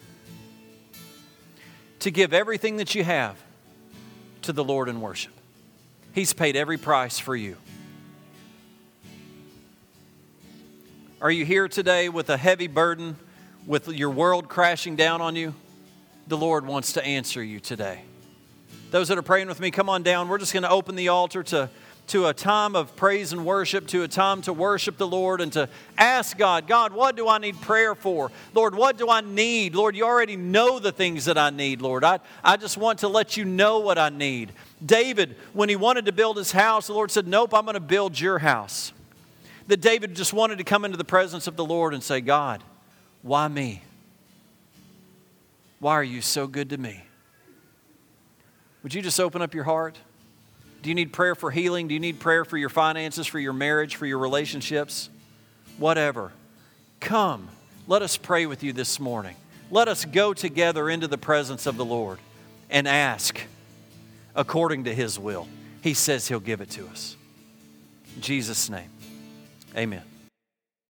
to 2.01 2.11
give 2.11 2.33
everything 2.33 2.77
that 2.77 2.95
you 2.95 3.05
have 3.05 3.37
to 4.43 4.53
the 4.53 4.65
Lord 4.65 4.89
in 4.89 5.01
worship. 5.01 5.33
He's 6.15 6.33
paid 6.33 6.57
every 6.57 6.79
price 6.79 7.19
for 7.19 7.35
you. 7.35 7.57
Are 11.21 11.31
you 11.31 11.45
here 11.45 11.69
today 11.69 12.09
with 12.09 12.29
a 12.31 12.37
heavy 12.37 12.67
burden, 12.67 13.17
with 13.67 13.89
your 13.89 14.11
world 14.11 14.49
crashing 14.49 14.97
down 14.97 15.21
on 15.21 15.37
you? 15.37 15.55
The 16.27 16.37
Lord 16.37 16.67
wants 16.67 16.95
to 16.95 17.05
answer 17.05 17.43
you 17.43 17.61
today. 17.61 18.03
Those 18.91 19.09
that 19.09 19.17
are 19.17 19.23
praying 19.23 19.49
with 19.49 19.61
me, 19.61 19.71
come 19.71 19.89
on 19.89 20.03
down. 20.03 20.29
We're 20.29 20.39
just 20.39 20.53
going 20.53 20.65
to 20.65 20.71
open 20.71 20.97
the 20.97 21.09
altar 21.09 21.43
to, 21.45 21.71
to 22.09 22.26
a 22.26 22.34
time 22.34 22.76
of 22.76 22.94
praise 22.96 23.32
and 23.32 23.46
worship, 23.46 23.86
to 23.88 24.03
a 24.03 24.09
time 24.09 24.42
to 24.42 24.53
worship 24.53 24.96
the 24.98 25.07
Lord 25.07 25.40
and 25.40 25.53
to 25.53 25.68
ask 25.96 26.36
God, 26.36 26.66
God, 26.66 26.92
what 26.92 27.16
do 27.16 27.28
I 27.28 27.38
need 27.38 27.61
prayer 27.61 27.94
for? 27.94 28.30
Lord, 28.55 28.74
what 28.74 28.98
do 28.98 29.09
I 29.09 29.20
need? 29.20 29.74
Lord, 29.74 29.96
you 29.96 30.05
already 30.05 30.36
know 30.36 30.78
the 30.78 30.92
things 30.92 31.24
that 31.26 31.38
I 31.38 31.50
need, 31.50 31.80
Lord. 31.80 32.05
I, 32.05 32.20
I 32.42 32.57
just 32.57 32.76
want 32.76 33.00
to 33.00 33.09
let 33.09 33.36
you 33.36 33.44
know 33.44 33.78
what 33.78 33.98
I 33.98 34.09
need. 34.09 34.53
David, 34.84 35.36
when 35.53 35.68
he 35.68 35.76
wanted 35.76 36.07
to 36.07 36.12
build 36.12 36.36
his 36.36 36.53
house, 36.53 36.88
the 36.88 36.92
Lord 36.92 37.11
said, 37.11 37.26
Nope, 37.26 37.55
I'm 37.55 37.64
going 37.64 37.74
to 37.74 37.80
build 37.80 38.18
your 38.18 38.38
house. 38.38 38.92
That 39.68 39.80
David 39.80 40.14
just 40.14 40.32
wanted 40.32 40.59
to 40.59 40.64
come 40.64 40.84
into 40.84 40.96
the 40.96 41.05
presence 41.05 41.46
of 41.46 41.57
the 41.57 41.64
Lord 41.64 41.94
and 41.94 42.03
say, 42.03 42.20
God, 42.20 42.62
why 43.22 43.46
me? 43.48 43.82
Why 45.78 45.92
are 45.94 46.05
you 46.05 46.20
so 46.20 46.46
good 46.46 46.70
to 46.70 46.78
me? 46.78 47.03
Would 48.82 48.92
you 48.92 49.03
just 49.03 49.20
open 49.20 49.40
up 49.40 49.55
your 49.55 49.64
heart? 49.64 49.98
Do 50.83 50.89
you 50.89 50.95
need 50.95 51.12
prayer 51.12 51.35
for 51.35 51.51
healing? 51.51 51.89
Do 51.89 51.95
you 51.95 52.01
need 52.01 52.18
prayer 52.18 52.45
for 52.45 52.57
your 52.57 52.68
finances, 52.68 53.26
for 53.26 53.39
your 53.39 53.53
marriage, 53.53 53.97
for 53.97 54.05
your 54.05 54.18
relationships? 54.18 55.09
Whatever. 55.78 56.33
Come, 56.99 57.49
let 57.87 58.03
us 58.03 58.16
pray 58.16 58.47
with 58.47 58.62
you 58.62 58.72
this 58.72 58.99
morning. 58.99 59.37
Let 59.70 59.89
us 59.89 60.05
go 60.05 60.35
together 60.35 60.91
into 60.91 61.07
the 61.07 61.18
presence 61.18 61.66
of 61.66 61.76
the 61.76 61.85
Lord 61.85 62.18
and 62.68 62.89
ask 62.89 63.41
according 64.35 64.85
to 64.85 64.95
His 64.95 65.18
will. 65.18 65.47
He 65.83 65.95
says 65.95 66.28
He'll 66.28 66.41
give 66.41 66.61
it 66.61 66.70
to 66.70 66.87
us. 66.89 67.16
In 68.16 68.22
Jesus' 68.22 68.68
name, 68.68 68.91
amen. 69.76 70.03